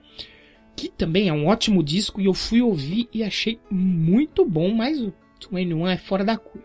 Que 0.76 0.88
também 0.88 1.28
é 1.28 1.32
um 1.32 1.48
ótimo 1.48 1.82
disco 1.82 2.20
e 2.20 2.26
eu 2.26 2.32
fui 2.32 2.62
ouvir 2.62 3.08
e 3.12 3.24
achei 3.24 3.58
muito 3.68 4.44
bom, 4.44 4.72
mas 4.72 5.00
o 5.00 5.12
21 5.50 5.88
é 5.88 5.96
fora 5.96 6.24
da 6.24 6.36
curva. 6.36 6.64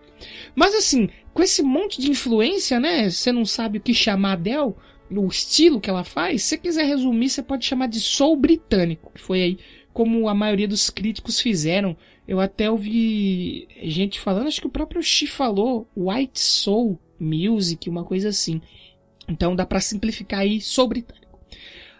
Mas 0.54 0.76
assim, 0.76 1.10
com 1.34 1.42
esse 1.42 1.64
monte 1.64 2.00
de 2.00 2.12
influência, 2.12 2.80
né? 2.80 3.10
Você 3.10 3.32
não 3.32 3.46
sabe 3.46 3.80
o 3.80 3.82
que 3.82 3.96
chamar 3.96 4.34
Adele, 4.34 4.76
o 5.10 5.28
estilo 5.28 5.82
que 5.82 5.90
ela 5.90 6.04
faz, 6.04 6.44
se 6.44 6.56
quiser 6.56 6.86
resumir, 6.86 7.30
você 7.30 7.42
pode 7.42 7.66
chamar 7.66 7.88
de 7.88 8.00
soul 8.00 8.36
britânico, 8.36 9.12
que 9.12 9.20
foi 9.20 9.42
aí 9.42 9.58
como 9.92 10.30
a 10.30 10.36
maioria 10.36 10.68
dos 10.68 10.92
críticos 10.92 11.42
fizeram. 11.42 11.98
Eu 12.32 12.40
até 12.40 12.72
ouvi 12.72 13.68
gente 13.84 14.18
falando, 14.18 14.48
acho 14.48 14.62
que 14.62 14.68
o 14.68 14.72
próprio 14.72 15.04
Xi 15.04 15.28
falou 15.28 15.86
White 15.94 16.40
Soul 16.40 16.98
Music, 17.20 17.90
uma 17.90 18.06
coisa 18.06 18.30
assim. 18.30 18.62
Então 19.28 19.54
dá 19.54 19.66
para 19.66 19.82
simplificar 19.82 20.40
aí 20.40 20.62
soul 20.62 20.88
britânico. 20.88 21.38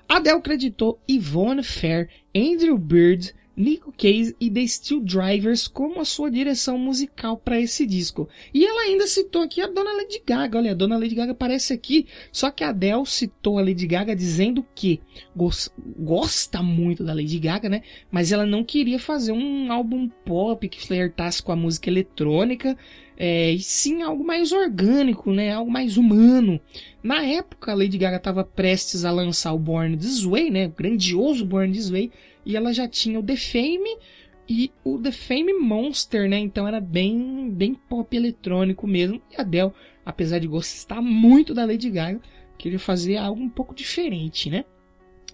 Adele 0.08 0.40
creditou 0.40 0.98
Yvonne 1.06 1.62
Fair, 1.62 2.08
Andrew 2.34 2.78
Bird, 2.78 3.36
Nico 3.56 3.92
Case 3.92 4.36
e 4.40 4.50
The 4.50 4.66
Steel 4.66 5.02
Drivers 5.02 5.68
como 5.68 6.00
a 6.00 6.06
sua 6.06 6.32
direção 6.32 6.78
musical 6.78 7.38
para 7.38 7.60
esse 7.60 7.86
disco. 7.86 8.28
E 8.54 8.66
ela 8.66 8.84
ainda 8.84 9.06
citou 9.08 9.42
aqui 9.42 9.62
a 9.62 9.68
Dona 9.68 9.94
Lady 9.94 10.22
Gaga. 10.26 10.58
Olha, 10.58 10.72
a 10.72 10.76
Dona 10.76 10.98
Lady 10.98 11.16
Gaga 11.16 11.34
aparece 11.34 11.74
aqui, 11.74 12.08
só 12.32 12.50
que 12.50 12.64
a 12.64 12.70
Adele 12.70 13.06
citou 13.06 13.60
a 13.60 13.62
Lady 13.62 13.86
Gaga 13.86 14.16
dizendo 14.16 14.66
que 14.74 15.02
gosta 15.98 16.64
muito 16.64 17.04
da 17.04 17.14
Lady 17.14 17.40
Gaga, 17.40 17.70
né? 17.70 17.84
Mas 18.10 18.32
ela 18.32 18.46
não 18.46 18.64
queria 18.64 19.00
fazer 19.00 19.32
um 19.32 19.72
álbum 19.72 20.10
pop 20.26 20.68
que 20.68 20.82
flertasse 20.82 21.44
com 21.44 21.52
a 21.52 21.56
música 21.56 21.90
eletrônica, 21.90 22.78
é, 23.24 23.52
e 23.52 23.60
sim 23.60 24.02
algo 24.02 24.24
mais 24.24 24.52
orgânico, 24.52 25.32
né? 25.32 25.54
Algo 25.54 25.70
mais 25.70 25.96
humano. 25.96 26.60
Na 27.04 27.24
época, 27.24 27.72
a 27.72 27.76
Lady 27.76 27.98
Gaga 27.98 28.18
estava 28.18 28.44
prestes 28.44 29.06
a 29.06 29.12
lançar 29.12 29.54
o 29.54 29.60
Born 29.60 29.96
This 29.96 30.24
Way, 30.24 30.50
né? 30.50 30.66
O 30.66 30.72
grandioso 30.72 31.46
Born 31.46 31.72
This 31.72 31.92
Way 31.92 32.12
e 32.46 32.56
ela 32.56 32.74
já 32.74 32.88
tinha 32.88 33.20
o 33.20 33.24
The 33.24 33.36
Fame 33.36 33.98
e 34.48 34.72
o 34.84 35.00
The 35.00 35.12
Fame 35.12 35.54
Monster, 35.54 36.30
né? 36.30 36.38
Então 36.40 36.68
era 36.68 36.82
bem, 36.82 37.50
bem 37.50 37.74
pop 37.74 38.16
eletrônico 38.16 38.88
mesmo. 38.88 39.22
E 39.32 39.36
a 39.38 39.42
Adele, 39.42 39.72
apesar 40.06 40.40
de 40.40 40.48
gostar 40.48 41.02
muito 41.02 41.54
da 41.54 41.66
Lady 41.66 41.90
Gaga, 41.90 42.20
queria 42.58 42.80
fazer 42.80 43.18
algo 43.18 43.42
um 43.42 43.50
pouco 43.50 43.74
diferente, 43.74 44.50
né? 44.50 44.66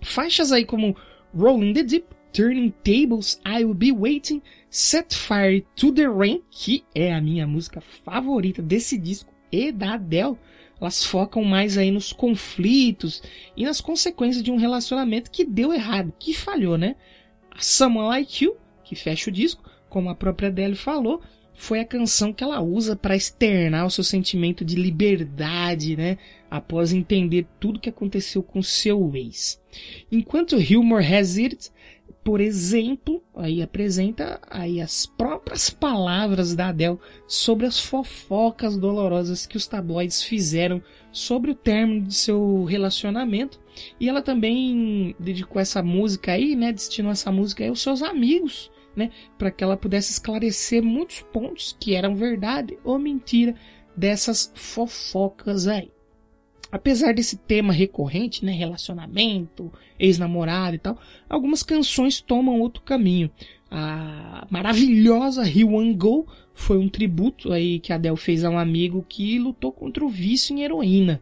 Faixas 0.02 0.52
aí 0.52 0.65
como 0.65 0.96
Rolling 1.36 1.74
the 1.74 1.84
Deep, 1.84 2.06
Turning 2.32 2.72
Tables, 2.84 3.41
I 3.46 3.63
Will 3.63 3.74
Be 3.74 3.91
Waiting, 3.91 4.41
Set 4.70 5.15
Fire 5.15 5.65
to 5.76 5.91
the 5.91 6.08
Rain, 6.08 6.43
que 6.52 6.84
é 6.93 7.13
a 7.13 7.22
minha 7.22 7.48
música 7.48 7.82
favorita 7.82 8.62
desse 8.62 8.98
disco 8.98 9.34
e 9.52 9.72
da 9.72 9.96
Adele, 9.96 10.38
elas 10.80 11.04
focam 11.04 11.44
mais 11.44 11.78
aí 11.78 11.92
nos 11.92 12.13
conflitos 12.13 13.24
e 13.56 13.66
nas 13.66 13.82
consequências 13.82 14.44
de 14.44 14.52
um 14.52 14.58
relacionamento 14.58 15.32
que 15.32 15.44
deu 15.44 15.74
errado, 15.74 16.13
que 16.20 16.34
falhou, 16.34 16.78
né? 16.78 16.96
A 17.52 17.62
Someone 17.62 18.10
Like 18.10 18.46
You, 18.46 18.56
que 18.84 18.96
fecha 18.96 19.30
o 19.30 19.34
disco, 19.34 19.63
como 19.90 20.10
a 20.10 20.16
própria 20.16 20.50
Adele 20.50 20.76
falou, 20.76 21.22
foi 21.56 21.80
a 21.80 21.86
canção 21.86 22.32
que 22.32 22.44
ela 22.44 22.62
usa 22.62 22.96
para 22.96 23.16
externar 23.16 23.88
o 23.88 23.90
seu 23.90 24.04
sentimento 24.04 24.63
de 24.63 24.76
liberdade, 24.76 25.98
né? 25.98 26.20
Após 26.52 26.94
entender 26.94 27.48
tudo 27.60 27.80
que 27.80 27.90
aconteceu 27.90 28.44
com 28.44 28.62
seu 28.62 29.16
ex. 29.16 29.60
Enquanto 30.12 30.56
Humor 30.56 31.02
Has 31.02 31.38
It 31.38 31.72
por 32.28 32.42
exemplo, 32.42 33.24
aí 33.34 33.62
apresenta 33.62 34.42
aí 34.50 34.82
as 34.82 35.06
próprias 35.06 35.70
palavras 35.70 36.54
da 36.54 36.68
Adele 36.68 37.00
sobre 37.26 37.66
as 37.66 37.80
fofocas 37.80 38.78
dolorosas 38.78 39.46
que 39.46 39.56
os 39.56 39.66
tabloides 39.66 40.22
fizeram 40.22 40.84
sobre 41.10 41.52
o 41.52 41.56
término 41.56 42.06
de 42.06 42.13
seu 42.13 42.66
relacionamento. 42.66 43.62
E 43.98 44.10
ela 44.10 44.22
também 44.22 45.16
dedicou 45.18 45.62
essa 45.62 45.82
música 45.82 46.34
aí, 46.34 46.54
né, 46.54 46.74
destinou 46.74 47.13
essa 47.13 47.32
música 47.32 47.63
aí 47.63 47.70
aos 47.70 47.82
seus 47.82 48.04
amigos, 48.04 48.70
né, 48.94 49.10
para 49.38 49.50
que 49.50 49.63
ela 49.63 49.78
pudesse 49.78 50.12
esclarecer 50.12 50.84
muitos 50.84 51.22
pontos 51.22 51.78
que 51.80 51.96
eram 51.96 52.13
verdade 52.13 52.78
ou 52.84 53.00
mentira 53.00 53.56
dessas 53.96 54.52
fofocas 54.54 55.66
aí 55.66 55.90
apesar 56.72 57.14
desse 57.14 57.38
tema 57.38 57.74
recorrente, 57.74 58.44
né, 58.44 58.52
relacionamento, 58.52 59.72
ex-namorado 60.00 60.76
e 60.76 60.80
tal, 60.80 61.00
algumas 61.30 61.64
canções 61.64 62.22
tomam 62.22 62.60
outro 62.60 62.82
caminho. 62.82 63.32
A 63.70 64.48
maravilhosa 64.50 65.44
One 65.44 65.94
Go 65.94 66.28
foi 66.54 66.78
um 66.78 66.90
tributo 66.90 67.52
aí 67.52 67.80
que 67.80 67.92
a 67.92 67.96
Adele 67.96 68.18
fez 68.18 68.44
a 68.44 68.50
um 68.50 68.58
amigo 68.58 69.06
que 69.08 69.38
lutou 69.38 69.72
contra 69.72 70.04
o 70.04 70.10
vício 70.10 70.56
em 70.56 70.64
heroína. 70.64 71.22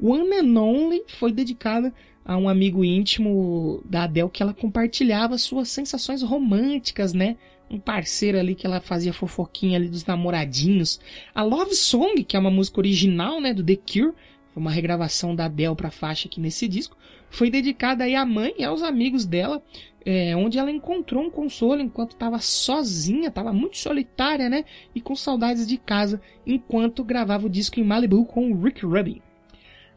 One 0.00 0.36
and 0.36 0.60
Only 0.60 1.02
foi 1.06 1.32
dedicada 1.32 1.92
a 2.24 2.36
um 2.36 2.48
amigo 2.48 2.84
íntimo 2.84 3.82
da 3.84 4.04
Adele 4.04 4.28
que 4.28 4.42
ela 4.42 4.52
compartilhava 4.52 5.38
suas 5.38 5.68
sensações 5.68 6.22
românticas, 6.22 7.12
né? 7.12 7.36
Um 7.70 7.78
parceiro 7.78 8.38
ali 8.38 8.54
que 8.54 8.66
ela 8.66 8.80
fazia 8.80 9.12
fofoquinha 9.12 9.78
ali 9.78 9.88
dos 9.88 10.04
namoradinhos. 10.04 11.00
A 11.34 11.42
Love 11.42 11.74
Song, 11.74 12.22
que 12.24 12.36
é 12.36 12.38
uma 12.38 12.50
música 12.50 12.80
original, 12.80 13.40
né, 13.40 13.54
do 13.54 13.64
The 13.64 13.76
Cure, 13.76 14.12
uma 14.58 14.70
regravação 14.70 15.34
da 15.34 15.44
Adele 15.44 15.74
para 15.74 15.90
faixa 15.90 16.28
aqui 16.28 16.40
nesse 16.40 16.66
disco, 16.66 16.96
foi 17.30 17.50
dedicada 17.50 18.04
aí 18.04 18.14
à 18.14 18.24
mãe 18.24 18.54
e 18.58 18.64
aos 18.64 18.82
amigos 18.82 19.24
dela, 19.24 19.62
é, 20.04 20.36
onde 20.36 20.58
ela 20.58 20.70
encontrou 20.70 21.24
um 21.24 21.30
consolo 21.30 21.80
enquanto 21.80 22.12
estava 22.12 22.38
sozinha, 22.38 23.28
estava 23.28 23.52
muito 23.52 23.76
solitária, 23.76 24.48
né? 24.48 24.64
E 24.94 25.00
com 25.00 25.16
saudades 25.16 25.66
de 25.66 25.76
casa, 25.76 26.20
enquanto 26.46 27.04
gravava 27.04 27.46
o 27.46 27.50
disco 27.50 27.80
em 27.80 27.84
Malibu 27.84 28.24
com 28.24 28.50
o 28.50 28.62
Rick 28.62 28.86
Rubin. 28.86 29.20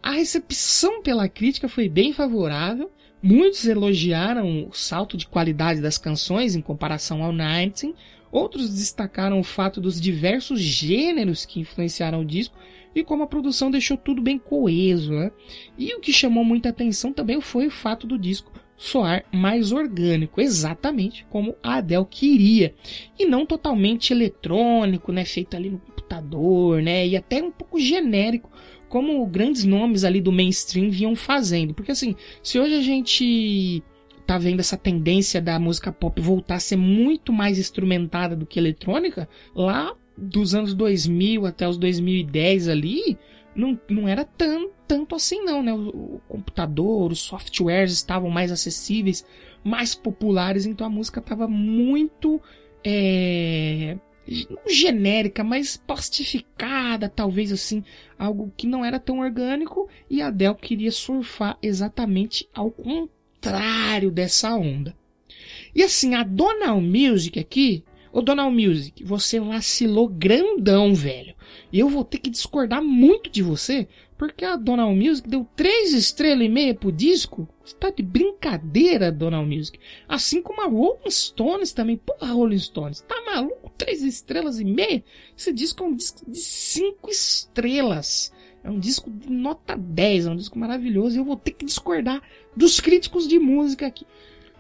A 0.02 0.12
recepção 0.12 1.04
pela 1.04 1.30
crítica 1.30 1.68
foi 1.68 1.88
bem 1.88 2.12
favorável. 2.14 2.90
Muitos 3.22 3.68
elogiaram 3.68 4.68
o 4.68 4.74
salto 4.74 5.18
de 5.18 5.28
qualidade 5.28 5.82
das 5.82 5.98
canções 5.98 6.56
em 6.56 6.62
comparação 6.62 7.22
ao 7.24 7.32
19. 7.32 7.94
Outros 8.32 8.74
destacaram 8.74 9.40
o 9.40 9.44
fato 9.44 9.82
dos 9.82 10.00
diversos 10.00 10.62
gêneros 10.62 11.46
que 11.46 11.60
influenciaram 11.60 12.22
o 12.22 12.26
disco 12.26 12.56
e 12.94 13.04
como 13.04 13.24
a 13.24 13.28
produção 13.28 13.72
deixou 13.72 13.98
tudo 13.98 14.22
bem 14.22 14.38
coeso. 14.38 15.14
Né? 15.14 15.32
E 15.78 15.94
o 15.96 16.00
que 16.00 16.14
chamou 16.14 16.44
muita 16.44 16.70
atenção 16.70 17.14
também 17.14 17.40
foi 17.42 17.68
o 17.68 17.72
fato 17.72 18.08
do 18.08 18.18
disco 18.18 18.52
soar 18.80 19.26
mais 19.30 19.74
orgânico, 19.74 20.40
exatamente 20.40 21.26
como 21.30 21.54
a 21.62 21.76
Adele 21.76 22.06
queria, 22.10 22.74
e 23.20 23.26
não 23.26 23.46
totalmente 23.46 24.14
eletrônico, 24.14 25.12
né, 25.12 25.26
feito 25.26 25.54
ali 25.58 25.70
no 25.70 25.80
computador, 25.80 26.82
né, 26.82 27.06
e 27.06 27.18
até 27.18 27.44
um 27.44 27.52
pouco 27.52 27.78
genérico, 27.78 28.50
como 28.88 29.26
grandes 29.26 29.66
nomes 29.66 30.06
ali 30.06 30.22
do 30.22 30.32
mainstream 30.32 30.90
vinham 30.90 31.14
fazendo. 31.14 31.74
Porque 31.74 31.92
assim, 31.92 32.16
se 32.42 32.58
hoje 32.58 32.74
a 32.74 32.82
gente 32.82 33.84
tá 34.26 34.38
vendo 34.38 34.62
essa 34.62 34.78
tendência 34.78 35.42
da 35.42 35.60
música 35.60 35.92
pop 35.92 36.22
voltar 36.22 36.56
a 36.56 36.60
ser 36.60 36.76
muito 36.76 37.34
mais 37.34 37.60
instrumentada 37.60 38.36
do 38.36 38.46
que 38.46 38.60
eletrônica, 38.60 39.28
lá 39.54 39.94
dos 40.22 40.54
anos 40.54 40.74
2000 40.74 41.46
até 41.46 41.68
os 41.68 41.78
2010 41.78 42.68
ali, 42.68 43.18
não, 43.56 43.80
não 43.90 44.08
era 44.08 44.26
tão, 44.26 44.70
tanto 44.88 45.16
assim 45.16 45.44
não, 45.44 45.64
né? 45.64 45.74
O, 45.74 46.16
o 46.16 46.22
computador, 46.28 47.12
os 47.12 47.20
softwares 47.20 47.94
estavam 47.94 48.30
mais 48.30 48.52
acessíveis, 48.52 49.26
mais 49.64 49.96
populares, 49.96 50.66
então 50.66 50.86
a 50.86 50.90
música 50.90 51.20
estava 51.20 51.48
muito 51.48 52.42
é, 52.84 53.98
genérica, 54.68 55.44
mas 55.44 55.78
plastificada, 55.78 57.10
talvez 57.10 57.52
assim, 57.52 57.84
algo 58.18 58.52
que 58.56 58.68
não 58.68 58.84
era 58.86 59.00
tão 59.00 59.20
orgânico, 59.20 59.90
e 60.10 60.22
a 60.22 60.28
Adele 60.28 60.56
queria 60.56 60.92
surfar 60.92 61.58
exatamente 61.62 62.48
ao 62.54 62.72
contrário 62.72 64.12
dessa 64.12 64.56
onda. 64.56 64.96
E 65.74 65.84
assim, 65.84 66.16
a 66.16 66.24
Donald 66.24 66.86
Music 66.86 67.40
aqui, 67.40 67.84
Ô 68.12 68.22
Donald 68.22 68.56
Music, 68.56 69.04
você 69.04 69.40
vacilou 69.40 70.08
grandão, 70.08 70.94
velho. 70.96 71.36
E 71.72 71.80
eu 71.80 71.90
vou 71.90 72.04
ter 72.04 72.18
que 72.18 72.30
discordar 72.30 72.82
muito 72.82 73.30
de 73.30 73.44
você, 73.44 73.88
porque 74.18 74.44
a 74.44 74.56
Donald 74.56 75.00
Music 75.00 75.30
deu 75.30 75.48
três 75.56 75.94
estrelas 75.94 76.46
e 76.46 76.50
meia 76.50 76.74
pro 76.74 76.92
disco. 76.92 77.48
Você 77.64 77.76
tá 77.76 77.90
de 77.92 78.02
brincadeira, 78.02 79.12
Donald 79.12 79.56
Music. 79.56 79.80
Assim 80.08 80.42
como 80.42 80.62
a 80.62 80.66
Rolling 80.66 81.10
Stones 81.10 81.72
também. 81.72 81.98
Porra, 81.98 82.34
Rolling 82.34 82.58
Stones, 82.58 83.02
tá 83.02 83.16
maluco? 83.26 83.72
Três 83.78 84.02
estrelas 84.02 84.60
e 84.60 84.66
meia? 84.66 85.04
Esse 85.38 85.54
disco 85.54 85.84
é 85.84 85.88
um 85.88 85.96
disco 85.96 86.30
de 86.30 86.38
cinco 86.38 87.10
estrelas. 87.10 88.34
É 88.64 88.70
um 88.70 88.80
disco 88.80 89.10
de 89.10 89.32
nota 89.32 89.78
10, 89.78 90.26
é 90.26 90.30
um 90.32 90.36
disco 90.36 90.60
maravilhoso. 90.60 91.16
E 91.16 91.20
eu 91.20 91.26
vou 91.26 91.38
ter 91.38 91.52
que 91.52 91.64
discordar 91.64 92.22
dos 92.56 92.80
críticos 92.80 93.28
de 93.28 93.40
música 93.40 93.88
aqui. 93.88 94.06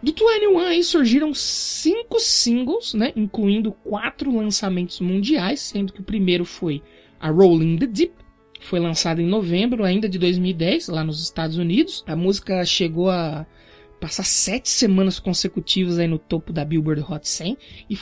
Do 0.01 0.13
21 0.13 0.59
aí 0.59 0.83
surgiram 0.83 1.33
cinco 1.33 2.19
singles, 2.19 2.93
né, 2.93 3.11
incluindo 3.15 3.73
quatro 3.83 4.33
lançamentos 4.33 5.01
mundiais, 5.01 5.59
sendo 5.59 5.91
que 5.91 5.99
o 5.99 6.05
primeiro 6.05 6.45
foi 6.45 6.81
a 7.19 7.29
Rolling 7.29 7.77
the 7.77 7.85
Deep, 7.85 8.13
foi 8.61 8.79
lançado 8.79 9.21
em 9.21 9.25
novembro 9.25 9.83
ainda 9.83 10.07
de 10.07 10.17
2010, 10.17 10.87
lá 10.87 11.03
nos 11.03 11.21
Estados 11.21 11.57
Unidos. 11.57 12.03
A 12.07 12.15
música 12.15 12.63
chegou 12.65 13.09
a 13.09 13.45
passar 13.99 14.23
sete 14.23 14.69
semanas 14.69 15.19
consecutivas 15.19 15.99
aí 15.99 16.07
no 16.07 16.17
topo 16.17 16.53
da 16.53 16.63
Billboard 16.63 17.05
Hot 17.09 17.27
100 17.27 17.57
e 17.89 17.95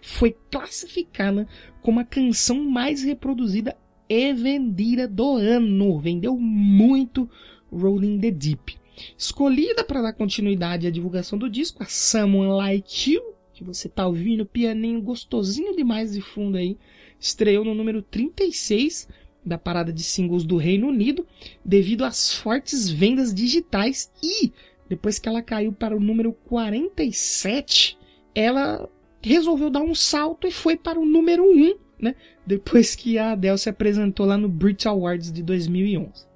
foi 0.00 0.36
classificada 0.50 1.46
como 1.82 2.00
a 2.00 2.04
canção 2.04 2.62
mais 2.64 3.02
reproduzida 3.02 3.76
e 4.08 4.32
vendida 4.32 5.06
do 5.06 5.36
ano. 5.36 5.98
Vendeu 5.98 6.36
muito 6.38 7.28
Rolling 7.70 8.18
the 8.18 8.30
Deep. 8.30 8.81
Escolhida 9.16 9.84
para 9.84 10.02
dar 10.02 10.12
continuidade 10.12 10.86
à 10.86 10.90
divulgação 10.90 11.38
do 11.38 11.48
disco, 11.48 11.82
a 11.82 11.86
Someone 11.86 12.52
Like 12.52 13.12
You, 13.12 13.22
que 13.52 13.64
você 13.64 13.88
tá 13.88 14.06
ouvindo, 14.06 14.46
pianinho 14.46 15.00
gostosinho 15.00 15.76
demais 15.76 16.12
de 16.12 16.20
fundo 16.20 16.56
aí, 16.56 16.76
estreou 17.18 17.64
no 17.64 17.74
número 17.74 18.02
36 18.02 19.08
da 19.44 19.58
parada 19.58 19.92
de 19.92 20.02
singles 20.02 20.44
do 20.44 20.56
Reino 20.56 20.88
Unido, 20.88 21.26
devido 21.64 22.04
às 22.04 22.34
fortes 22.34 22.88
vendas 22.88 23.34
digitais 23.34 24.10
e 24.22 24.52
depois 24.88 25.18
que 25.18 25.28
ela 25.28 25.42
caiu 25.42 25.72
para 25.72 25.96
o 25.96 26.00
número 26.00 26.32
47, 26.32 27.96
ela 28.34 28.88
resolveu 29.22 29.70
dar 29.70 29.80
um 29.80 29.94
salto 29.94 30.46
e 30.46 30.50
foi 30.50 30.76
para 30.76 31.00
o 31.00 31.06
número 31.06 31.44
1, 31.44 31.74
né? 31.98 32.14
Depois 32.46 32.94
que 32.94 33.16
a 33.16 33.32
Adele 33.32 33.56
se 33.56 33.70
apresentou 33.70 34.26
lá 34.26 34.36
no 34.36 34.48
Brit 34.48 34.86
Awards 34.86 35.32
de 35.32 35.42
2011. 35.42 36.26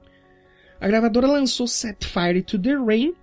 A 0.80 0.86
gravadora 0.86 1.26
lançou 1.26 1.66
Set 1.66 2.06
Fire 2.06 2.42
to 2.42 2.58
the 2.58 2.74
Rain 2.74 3.14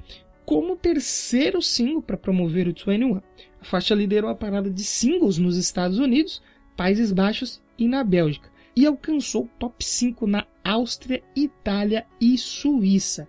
como 0.46 0.76
terceiro 0.76 1.62
single 1.62 2.02
para 2.02 2.18
promover 2.18 2.68
o 2.68 2.74
21. 2.74 3.18
A 3.62 3.63
faixa 3.63 3.94
liderou 3.94 4.30
a 4.30 4.36
parada 4.36 4.70
de 4.70 4.84
singles 4.84 5.38
nos 5.38 5.56
Estados 5.56 6.00
Unidos, 6.00 6.42
Países 6.76 7.12
Baixos 7.12 7.62
e 7.78 7.88
na 7.88 8.04
Bélgica, 8.04 8.50
e 8.76 8.86
alcançou 8.86 9.44
o 9.44 9.50
top 9.60 9.86
5 9.86 10.26
na 10.26 10.46
Áustria, 10.63 11.24
Itália 11.36 12.06
e 12.20 12.38
Suíça. 12.38 13.28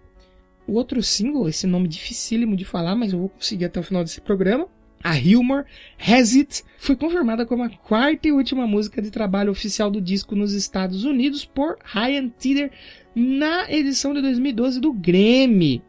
O 0.67 0.73
outro 0.73 1.03
single, 1.03 1.49
esse 1.49 1.67
nome 1.67 1.87
dificílimo 1.87 2.57
de 2.57 2.65
falar, 2.65 2.97
mas 2.97 3.13
eu 3.13 3.19
vou 3.19 3.29
conseguir 3.29 3.67
até 3.67 3.79
o 3.79 3.83
final 3.83 4.03
desse 4.03 4.23
programa, 4.23 4.67
a 5.05 5.12
Humor 5.12 5.67
Has 5.99 6.35
It, 6.35 6.64
foi 6.79 6.97
confirmada 6.97 7.45
como 7.45 7.62
a 7.62 7.69
quarta 7.69 8.27
e 8.27 8.33
última 8.33 8.67
música 8.67 9.03
de 9.03 9.11
trabalho 9.11 9.53
oficial 9.53 9.90
do 9.90 10.01
disco 10.01 10.35
nos 10.35 10.55
Estados 10.55 11.05
Unidos 11.05 11.45
por 11.45 11.77
Ryan 11.85 12.31
Tedder 12.31 12.71
na 13.14 13.71
edição 13.71 14.14
de 14.14 14.23
2012 14.23 14.81
do 14.81 14.95
Grammy. 14.95 15.83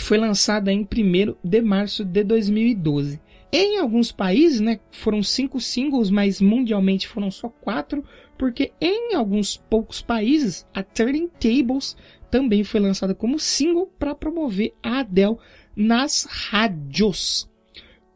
Foi 0.00 0.18
lançada 0.18 0.72
em 0.72 0.80
1 0.80 1.36
de 1.44 1.62
março 1.62 2.04
de 2.04 2.24
2012. 2.24 3.20
Em 3.52 3.78
alguns 3.78 4.10
países, 4.10 4.60
né, 4.60 4.80
foram 4.90 5.22
cinco 5.22 5.60
singles, 5.60 6.10
mas 6.10 6.40
mundialmente 6.40 7.06
foram 7.06 7.30
só 7.30 7.48
quatro, 7.48 8.02
porque 8.36 8.72
em 8.80 9.14
alguns 9.14 9.56
poucos 9.56 10.02
países 10.02 10.66
a 10.74 10.82
Turning 10.82 11.28
Tables 11.28 11.96
também 12.28 12.64
foi 12.64 12.80
lançada 12.80 13.14
como 13.14 13.38
single 13.38 13.86
para 13.96 14.14
promover 14.14 14.74
a 14.82 14.98
Adele 14.98 15.36
nas 15.76 16.26
rádios. 16.28 17.48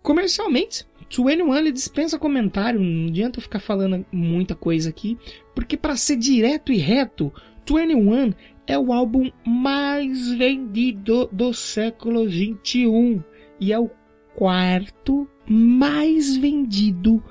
Comercialmente, 0.03 0.87
21 1.11 1.55
ele 1.55 1.73
dispensa 1.73 2.19
comentário, 2.19 2.81
não 2.81 3.09
adianta 3.09 3.39
eu 3.39 3.43
ficar 3.43 3.61
falando 3.61 4.05
muita 4.13 4.55
coisa 4.55 4.89
aqui, 4.89 5.19
porque 5.55 5.77
para 5.77 5.97
ser 5.97 6.17
direto 6.17 6.73
e 6.73 6.77
reto, 6.77 7.33
21 7.69 8.33
é 8.67 8.79
o 8.79 8.93
álbum 8.93 9.31
mais 9.45 10.31
vendido 10.31 11.29
do 11.33 11.53
século 11.53 12.29
21 12.29 13.23
e 13.61 13.73
é 13.73 13.79
o 13.79 13.91
quarto 14.35 15.29
mais 15.47 16.37
vendido 16.37 17.23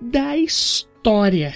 da 0.00 0.36
história. 0.36 1.54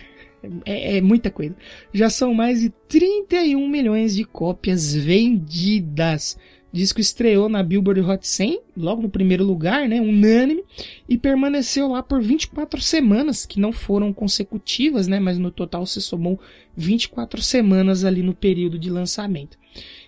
É, 0.64 0.96
é, 0.96 1.00
muita 1.00 1.30
coisa. 1.30 1.56
Já 1.92 2.08
são 2.08 2.32
mais 2.32 2.60
de 2.60 2.70
31 2.88 3.68
milhões 3.68 4.14
de 4.14 4.24
cópias 4.24 4.94
vendidas. 4.94 6.38
Disco 6.72 7.00
estreou 7.00 7.48
na 7.48 7.62
Billboard 7.62 8.00
Hot 8.02 8.26
100, 8.26 8.60
logo 8.76 9.00
no 9.00 9.08
primeiro 9.08 9.44
lugar, 9.44 9.88
né, 9.88 10.00
unânime, 10.00 10.62
e 11.08 11.16
permaneceu 11.16 11.88
lá 11.88 12.02
por 12.02 12.20
24 12.20 12.80
semanas, 12.80 13.46
que 13.46 13.58
não 13.58 13.72
foram 13.72 14.12
consecutivas, 14.12 15.06
né, 15.06 15.18
mas 15.18 15.38
no 15.38 15.50
total 15.50 15.86
se 15.86 16.00
somou 16.00 16.38
24 16.76 17.40
semanas 17.40 18.04
ali 18.04 18.22
no 18.22 18.34
período 18.34 18.78
de 18.78 18.90
lançamento. 18.90 19.56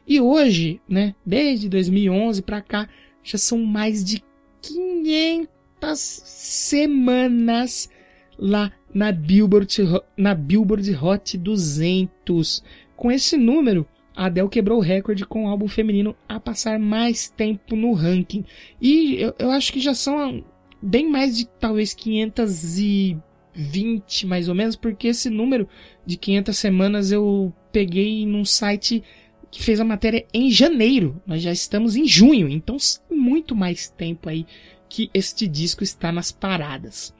E 0.06 0.20
hoje, 0.20 0.80
né, 0.88 1.14
desde 1.24 1.68
2011 1.68 2.42
para 2.42 2.60
cá, 2.60 2.88
já 3.22 3.38
são 3.38 3.58
mais 3.58 4.04
de 4.04 4.22
500 4.62 5.48
semanas 5.96 7.90
lá 8.38 8.72
na 8.92 9.12
Billboard, 9.12 9.84
na 10.16 10.34
Billboard 10.34 10.94
Hot 10.96 11.36
200. 11.36 12.62
Com 12.96 13.12
esse 13.12 13.36
número, 13.36 13.86
a 14.18 14.26
Adele 14.26 14.48
quebrou 14.48 14.78
o 14.78 14.82
recorde 14.82 15.24
com 15.24 15.44
o 15.44 15.48
álbum 15.48 15.68
feminino 15.68 16.16
a 16.28 16.40
passar 16.40 16.76
mais 16.76 17.30
tempo 17.30 17.76
no 17.76 17.92
ranking. 17.92 18.44
E 18.80 19.14
eu, 19.14 19.32
eu 19.38 19.52
acho 19.52 19.72
que 19.72 19.78
já 19.78 19.94
são 19.94 20.44
bem 20.82 21.08
mais 21.08 21.36
de 21.36 21.46
talvez 21.46 21.94
520 21.94 24.26
mais 24.26 24.48
ou 24.48 24.56
menos, 24.56 24.74
porque 24.74 25.06
esse 25.06 25.30
número 25.30 25.68
de 26.04 26.16
500 26.16 26.58
semanas 26.58 27.12
eu 27.12 27.54
peguei 27.70 28.26
num 28.26 28.44
site 28.44 29.04
que 29.52 29.62
fez 29.62 29.78
a 29.78 29.84
matéria 29.84 30.26
em 30.34 30.50
janeiro. 30.50 31.22
Nós 31.24 31.40
já 31.40 31.52
estamos 31.52 31.94
em 31.94 32.04
junho, 32.04 32.48
então 32.48 32.76
muito 33.08 33.54
mais 33.54 33.88
tempo 33.88 34.28
aí 34.28 34.44
que 34.88 35.08
este 35.14 35.46
disco 35.46 35.84
está 35.84 36.10
nas 36.10 36.32
paradas. 36.32 37.14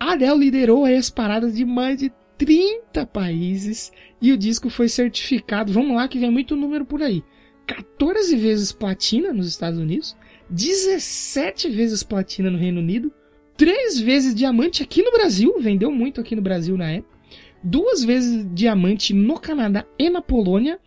A 0.00 0.14
Adele 0.14 0.38
liderou 0.38 0.84
aí 0.84 0.96
as 0.96 1.10
paradas 1.10 1.54
de 1.54 1.64
mais 1.64 2.00
de 2.00 2.10
30 2.38 3.04
países 3.06 3.92
e 4.22 4.32
o 4.32 4.38
disco 4.38 4.70
foi 4.70 4.88
certificado, 4.88 5.72
vamos 5.72 5.96
lá 5.96 6.06
que 6.06 6.18
vem 6.18 6.30
muito 6.30 6.56
número 6.56 6.84
por 6.84 7.02
aí. 7.02 7.22
14 7.66 8.34
vezes 8.36 8.72
platina 8.72 9.32
nos 9.32 9.48
Estados 9.48 9.78
Unidos, 9.78 10.16
17 10.48 11.68
vezes 11.68 12.02
platina 12.02 12.50
no 12.50 12.56
Reino 12.56 12.80
Unido, 12.80 13.12
3 13.56 14.00
vezes 14.00 14.34
diamante 14.34 14.82
aqui 14.82 15.02
no 15.02 15.12
Brasil, 15.12 15.58
vendeu 15.58 15.90
muito 15.90 16.20
aqui 16.20 16.34
no 16.34 16.40
Brasil 16.40 16.76
na 16.76 16.92
época, 16.92 17.18
duas 17.62 18.04
vezes 18.04 18.48
diamante 18.54 19.12
no 19.12 19.38
Canadá 19.38 19.84
e 19.98 20.08
na 20.08 20.22
Polônia 20.22 20.78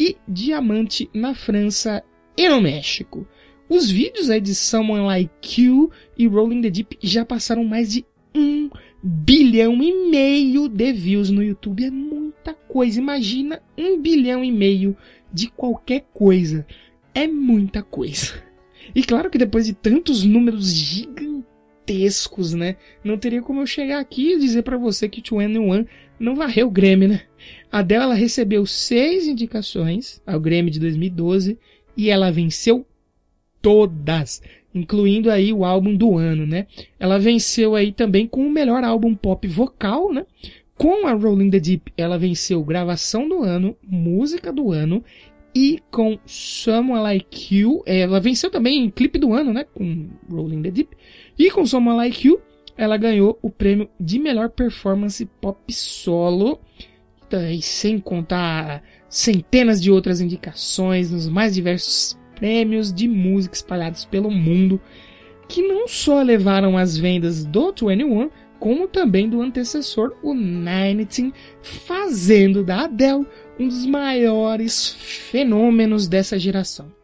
e 0.00 0.16
diamante 0.26 1.08
na 1.14 1.34
França 1.34 2.02
e 2.36 2.48
no 2.48 2.60
México. 2.60 3.28
Os 3.68 3.90
vídeos 3.90 4.30
aí 4.30 4.40
de 4.40 4.54
Someone 4.54 5.04
Like 5.04 5.62
You 5.62 5.90
e 6.16 6.26
Rolling 6.26 6.62
the 6.62 6.70
Deep 6.70 6.98
já 7.02 7.24
passaram 7.24 7.64
mais 7.64 7.92
de 7.92 8.04
um 8.34 8.70
bilhão 9.06 9.80
e 9.80 10.10
meio 10.10 10.68
de 10.68 10.92
views 10.92 11.30
no 11.30 11.42
YouTube. 11.42 11.84
É 11.84 11.90
muita 11.90 12.52
coisa. 12.52 12.98
Imagina 12.98 13.62
um 13.78 14.00
bilhão 14.00 14.42
e 14.42 14.50
meio 14.50 14.96
de 15.32 15.48
qualquer 15.48 16.04
coisa. 16.12 16.66
É 17.14 17.28
muita 17.28 17.82
coisa. 17.82 18.34
E 18.94 19.04
claro 19.04 19.30
que 19.30 19.38
depois 19.38 19.66
de 19.66 19.74
tantos 19.74 20.24
números 20.24 20.72
gigantescos, 20.72 22.52
né? 22.52 22.76
Não 23.04 23.16
teria 23.16 23.42
como 23.42 23.60
eu 23.60 23.66
chegar 23.66 24.00
aqui 24.00 24.32
e 24.32 24.38
dizer 24.38 24.62
para 24.62 24.76
você 24.76 25.08
que 25.08 25.20
21 25.20 25.86
não 26.18 26.34
varreu 26.34 26.66
o 26.66 26.70
Grammy, 26.70 27.06
né? 27.06 27.22
A 27.70 27.82
dela 27.82 28.14
recebeu 28.14 28.66
seis 28.66 29.26
indicações 29.28 30.20
ao 30.26 30.40
Grammy 30.40 30.70
de 30.70 30.80
2012 30.80 31.58
e 31.96 32.10
ela 32.10 32.32
venceu 32.32 32.84
todas, 33.62 34.42
incluindo 34.78 35.30
aí 35.30 35.52
o 35.52 35.64
álbum 35.64 35.94
do 35.94 36.16
ano, 36.16 36.46
né? 36.46 36.66
Ela 36.98 37.18
venceu 37.18 37.74
aí 37.74 37.92
também 37.92 38.26
com 38.26 38.46
o 38.46 38.50
melhor 38.50 38.84
álbum 38.84 39.14
pop 39.14 39.46
vocal, 39.48 40.12
né? 40.12 40.24
Com 40.76 41.06
a 41.06 41.12
Rolling 41.12 41.50
the 41.50 41.58
Deep, 41.58 41.92
ela 41.96 42.18
venceu 42.18 42.62
gravação 42.62 43.28
do 43.28 43.42
ano, 43.42 43.74
música 43.82 44.52
do 44.52 44.72
ano 44.72 45.02
e 45.54 45.82
com 45.90 46.18
Someone 46.26 47.00
Like 47.00 47.56
You, 47.56 47.82
ela 47.86 48.20
venceu 48.20 48.50
também 48.50 48.84
em 48.84 48.90
clipe 48.90 49.18
do 49.18 49.32
ano, 49.32 49.54
né? 49.54 49.64
Com 49.64 50.10
Rolling 50.30 50.60
the 50.60 50.70
Deep. 50.70 50.94
E 51.38 51.50
com 51.50 51.64
Someone 51.64 51.96
Like 51.96 52.28
You, 52.28 52.38
ela 52.76 52.98
ganhou 52.98 53.38
o 53.40 53.48
prêmio 53.48 53.88
de 53.98 54.18
melhor 54.18 54.50
performance 54.50 55.24
pop 55.40 55.72
solo. 55.72 56.60
E 57.50 57.62
sem 57.62 57.98
contar 57.98 58.82
centenas 59.08 59.80
de 59.80 59.90
outras 59.90 60.20
indicações 60.20 61.10
nos 61.10 61.26
mais 61.26 61.54
diversos 61.54 62.18
prêmios 62.36 62.92
de 62.92 63.08
música 63.08 63.54
espalhados 63.54 64.04
pelo 64.04 64.30
mundo, 64.30 64.80
que 65.48 65.62
não 65.62 65.88
só 65.88 66.22
levaram 66.22 66.78
as 66.78 66.96
vendas 66.96 67.44
do 67.44 67.72
21, 67.72 68.30
como 68.58 68.88
também 68.88 69.28
do 69.28 69.42
antecessor, 69.42 70.14
o 70.22 70.34
19, 70.34 71.32
fazendo 71.62 72.62
da 72.64 72.84
Adele 72.84 73.26
um 73.58 73.68
dos 73.68 73.84
maiores 73.84 74.94
fenômenos 74.94 76.06
dessa 76.06 76.38
geração. 76.38 76.95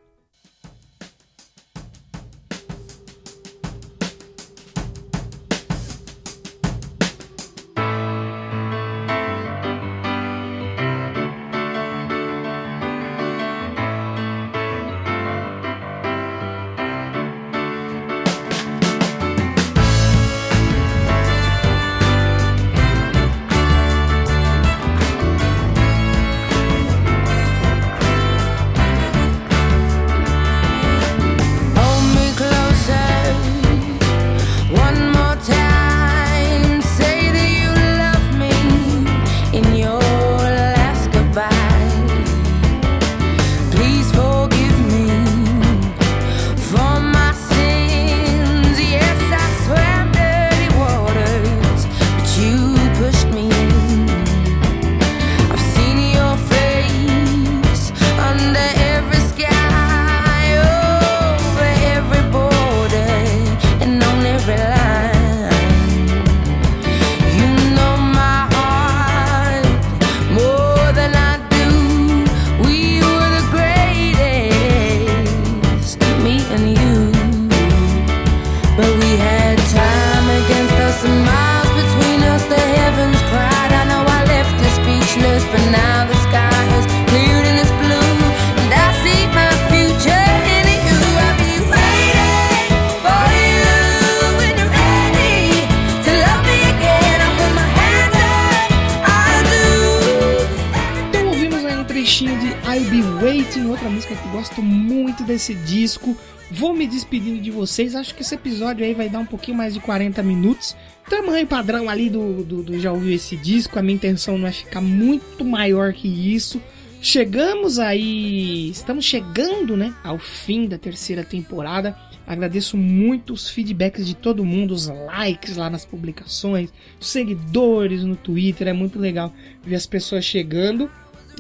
Desse 105.43 105.55
disco. 105.55 106.16
Vou 106.51 106.72
me 106.72 106.86
despedindo 106.86 107.40
de 107.40 107.51
vocês. 107.51 107.97
Acho 107.97 108.14
que 108.14 108.22
esse 108.22 108.34
episódio 108.34 108.84
aí 108.84 108.95
vai 108.95 109.09
dar 109.09 109.18
um 109.18 109.26
pouquinho 109.26 109.57
mais 109.57 109.74
de 109.74 109.80
40 109.80 110.22
minutos. 110.22 110.76
Tamanho 111.09 111.47
padrão 111.47 111.88
ali 111.88 112.09
do, 112.09 112.45
do, 112.45 112.62
do 112.62 112.78
já 112.78 112.93
ouviu 112.93 113.12
esse 113.12 113.36
disco. 113.36 113.78
A 113.78 113.82
minha 113.82 113.97
intenção 113.97 114.38
não 114.38 114.47
é 114.47 114.53
ficar 114.53 114.80
muito 114.80 115.45
maior 115.45 115.93
que 115.93 116.07
isso. 116.07 116.62
Chegamos 117.01 117.80
aí, 117.80 118.70
estamos 118.70 119.05
chegando, 119.05 119.76
né, 119.76 119.93
ao 120.05 120.20
fim 120.20 120.68
da 120.68 120.78
terceira 120.78 121.24
temporada. 121.24 121.97
Agradeço 122.24 122.76
muito 122.76 123.32
os 123.32 123.51
feedbacks 123.51 124.07
de 124.07 124.14
todo 124.14 124.45
mundo, 124.45 124.72
os 124.72 124.86
likes 124.86 125.57
lá 125.57 125.68
nas 125.68 125.84
publicações, 125.84 126.70
os 127.01 127.09
seguidores 127.09 128.05
no 128.05 128.14
Twitter, 128.14 128.68
é 128.68 128.72
muito 128.72 129.01
legal 129.01 129.34
ver 129.64 129.74
as 129.74 129.86
pessoas 129.86 130.24
chegando 130.24 130.88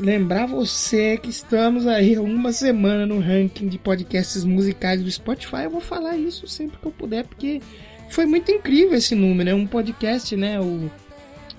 lembrar 0.02 0.46
você 0.46 1.16
que 1.16 1.30
estamos 1.30 1.86
aí 1.86 2.18
uma 2.18 2.52
semana 2.52 3.06
no 3.06 3.20
ranking 3.20 3.68
de 3.68 3.78
podcasts 3.78 4.44
musicais 4.44 5.00
do 5.02 5.10
Spotify. 5.10 5.64
Eu 5.64 5.70
vou 5.70 5.80
falar 5.80 6.16
isso 6.16 6.46
sempre 6.48 6.78
que 6.78 6.86
eu 6.86 6.90
puder, 6.90 7.24
porque 7.24 7.62
foi 8.10 8.26
muito 8.26 8.50
incrível 8.50 8.94
esse 8.94 9.14
número. 9.14 9.50
É 9.50 9.54
um 9.54 9.66
podcast, 9.66 10.34
né? 10.36 10.60
O, 10.60 10.90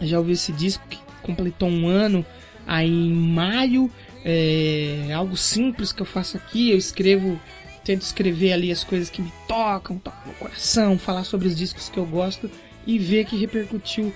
já 0.01 0.19
ouvi 0.19 0.33
esse 0.33 0.51
disco 0.51 0.85
que 0.89 0.99
completou 1.21 1.69
um 1.69 1.87
ano 1.87 2.25
aí 2.67 2.89
em 2.89 3.13
maio. 3.13 3.89
É 4.25 5.11
algo 5.13 5.37
simples 5.37 5.93
que 5.93 6.01
eu 6.01 6.05
faço 6.05 6.35
aqui. 6.35 6.69
Eu 6.69 6.77
escrevo, 6.77 7.39
tento 7.83 8.01
escrever 8.01 8.51
ali 8.51 8.71
as 8.71 8.83
coisas 8.83 9.09
que 9.09 9.21
me 9.21 9.31
tocam, 9.47 9.97
tocam 9.97 10.27
no 10.27 10.33
coração, 10.33 10.99
falar 10.99 11.23
sobre 11.23 11.47
os 11.47 11.55
discos 11.55 11.87
que 11.87 11.97
eu 11.97 12.05
gosto 12.05 12.51
e 12.85 12.99
ver 12.99 13.23
que 13.23 13.37
repercutiu 13.37 14.13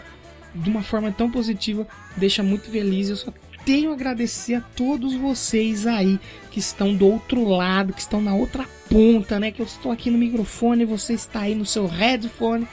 de 0.54 0.70
uma 0.70 0.82
forma 0.82 1.12
tão 1.12 1.32
positiva 1.32 1.88
deixa 2.18 2.44
muito 2.44 2.70
feliz. 2.70 3.10
Eu 3.10 3.16
só 3.16 3.32
tenho 3.68 3.92
a 3.92 3.96
agradecer 3.96 4.54
a 4.54 4.62
todos 4.62 5.14
vocês 5.14 5.86
aí 5.86 6.18
que 6.50 6.58
estão 6.58 6.96
do 6.96 7.06
outro 7.06 7.44
lado, 7.44 7.92
que 7.92 8.00
estão 8.00 8.22
na 8.22 8.34
outra 8.34 8.66
ponta, 8.90 9.38
né? 9.38 9.52
Que 9.52 9.62
eu 9.62 9.66
estou 9.66 9.92
aqui 9.92 10.10
no 10.10 10.18
microfone 10.18 10.84
e 10.84 10.86
você 10.86 11.12
está 11.12 11.42
aí 11.42 11.54
no 11.54 11.66
seu 11.66 11.86
headphone. 11.86 12.66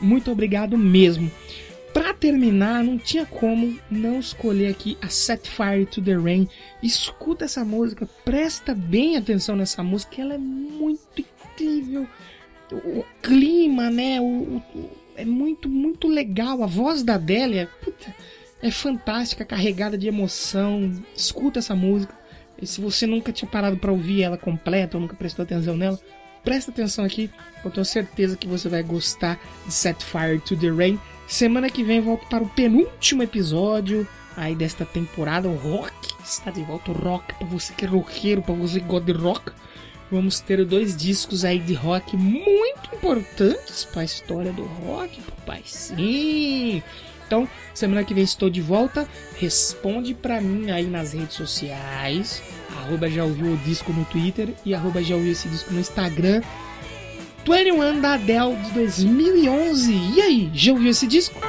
Muito 0.00 0.28
obrigado 0.28 0.76
mesmo. 0.76 1.30
Para 1.94 2.12
terminar, 2.12 2.82
não 2.82 2.98
tinha 2.98 3.24
como 3.24 3.78
não 3.88 4.18
escolher 4.18 4.66
aqui 4.66 4.98
a 5.00 5.08
Set 5.08 5.48
Fire 5.48 5.86
to 5.86 6.02
the 6.02 6.16
Rain. 6.16 6.48
Escuta 6.82 7.44
essa 7.44 7.64
música, 7.64 8.08
presta 8.24 8.74
bem 8.74 9.16
atenção 9.16 9.54
nessa 9.54 9.84
música, 9.84 10.20
ela 10.20 10.34
é 10.34 10.38
muito 10.38 11.00
incrível. 11.16 12.08
O, 12.72 13.04
clima, 13.22 13.88
né? 13.88 14.20
O, 14.20 14.24
o, 14.74 14.90
é 15.14 15.24
muito, 15.24 15.68
muito 15.68 16.08
legal. 16.08 16.60
A 16.64 16.66
voz 16.66 17.04
da 17.04 17.14
Adélia, 17.14 17.68
puta, 17.80 18.12
é 18.62 18.70
fantástica, 18.70 19.44
carregada 19.44 19.96
de 19.96 20.08
emoção. 20.08 20.92
Escuta 21.14 21.58
essa 21.58 21.74
música. 21.74 22.14
E 22.60 22.66
se 22.66 22.80
você 22.80 23.06
nunca 23.06 23.32
tinha 23.32 23.50
parado 23.50 23.76
para 23.76 23.90
ouvir 23.90 24.22
ela 24.22 24.36
completa 24.36 24.96
ou 24.96 25.00
nunca 25.00 25.16
prestou 25.16 25.42
atenção 25.44 25.76
nela, 25.76 25.98
presta 26.44 26.70
atenção 26.70 27.04
aqui. 27.04 27.30
Eu 27.64 27.70
tenho 27.70 27.84
certeza 27.84 28.36
que 28.36 28.46
você 28.46 28.68
vai 28.68 28.82
gostar 28.82 29.40
de 29.66 29.72
Set 29.72 30.04
Fire 30.04 30.38
to 30.40 30.56
the 30.56 30.70
Rain. 30.70 30.98
Semana 31.26 31.70
que 31.70 31.82
vem 31.82 32.00
volto 32.00 32.26
para 32.28 32.42
o 32.42 32.48
penúltimo 32.48 33.22
episódio 33.22 34.06
aí 34.36 34.54
desta 34.54 34.84
temporada. 34.84 35.48
O 35.48 35.56
rock 35.56 35.92
está 36.22 36.50
de 36.50 36.62
volta. 36.62 36.90
O 36.90 36.94
rock 36.94 37.34
para 37.34 37.46
você 37.46 37.72
que 37.72 37.84
é 37.84 37.88
roqueiro, 37.88 38.42
para 38.42 38.54
você 38.54 38.80
que 38.80 38.86
gosta 38.86 39.06
de 39.06 39.18
rock. 39.18 39.52
Vamos 40.10 40.40
ter 40.40 40.64
dois 40.64 40.96
discos 40.96 41.44
aí 41.44 41.60
de 41.60 41.72
rock 41.72 42.16
muito 42.16 42.92
importantes 42.92 43.84
para 43.84 44.02
a 44.02 44.04
história 44.04 44.52
do 44.52 44.64
rock, 44.64 45.20
papai. 45.22 45.62
Sim! 45.64 46.82
Então, 47.30 47.48
semana 47.72 48.02
que 48.02 48.12
vem 48.12 48.24
estou 48.24 48.50
de 48.50 48.60
volta. 48.60 49.06
Responde 49.36 50.14
para 50.14 50.40
mim 50.40 50.72
aí 50.72 50.88
nas 50.88 51.12
redes 51.12 51.36
sociais. 51.36 52.42
Arroba 52.76 53.08
já 53.08 53.22
ouviu 53.22 53.52
o 53.52 53.56
disco 53.58 53.92
no 53.92 54.04
Twitter 54.06 54.48
e 54.66 54.74
arroba 54.74 55.00
já 55.00 55.14
ouviu 55.14 55.30
esse 55.30 55.48
disco 55.48 55.72
no 55.72 55.78
Instagram. 55.78 56.42
21 57.46 58.00
da 58.00 58.14
Adele 58.14 58.56
de 58.56 58.72
2011. 58.72 59.92
E 59.92 60.20
aí, 60.20 60.50
já 60.52 60.72
ouviu 60.72 60.90
esse 60.90 61.06
disco? 61.06 61.40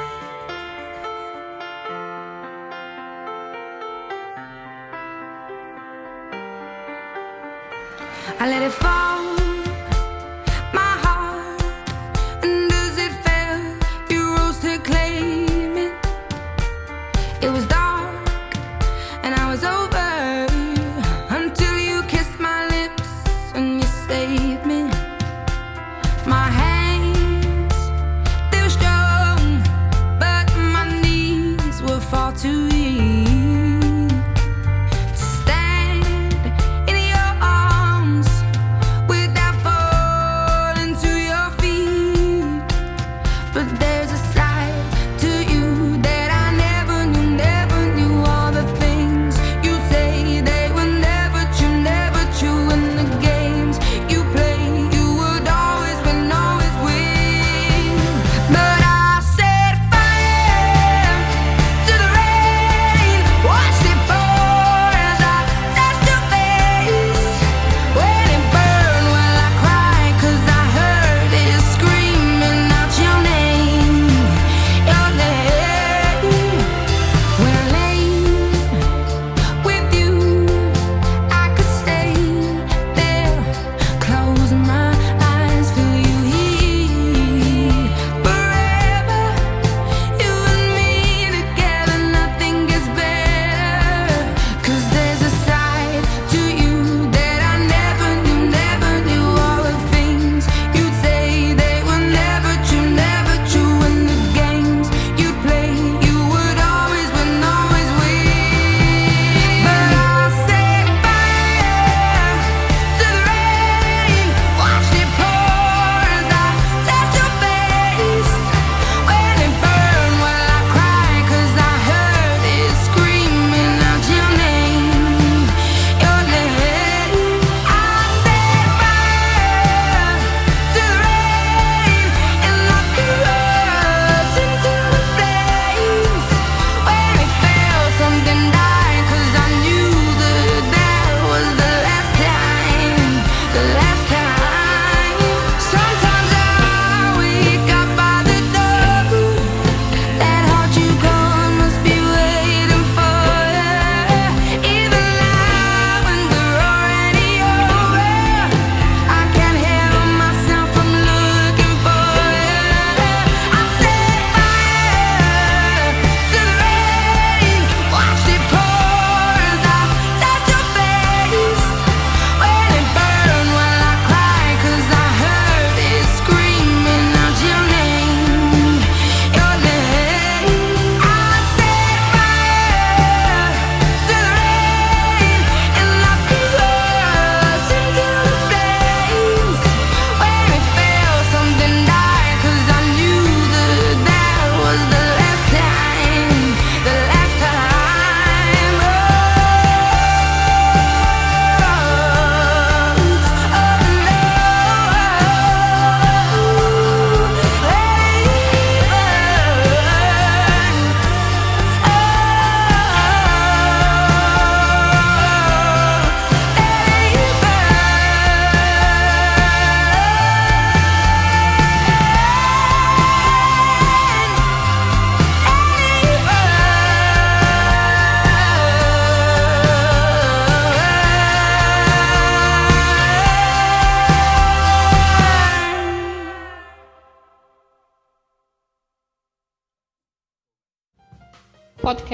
I 8.38 8.46
let 8.46 8.62
it 8.62 8.70
fall. 8.70 8.91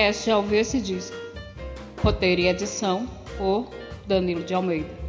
podcast 0.09 0.31
ao 0.31 0.41
ouvir 0.41 0.59
esse 0.59 0.81
disco. 0.81 1.17
Roteiro 2.03 2.41
e 2.41 2.49
edição 2.49 3.07
por 3.37 3.69
Danilo 4.07 4.43
de 4.43 4.55
Almeida. 4.55 5.08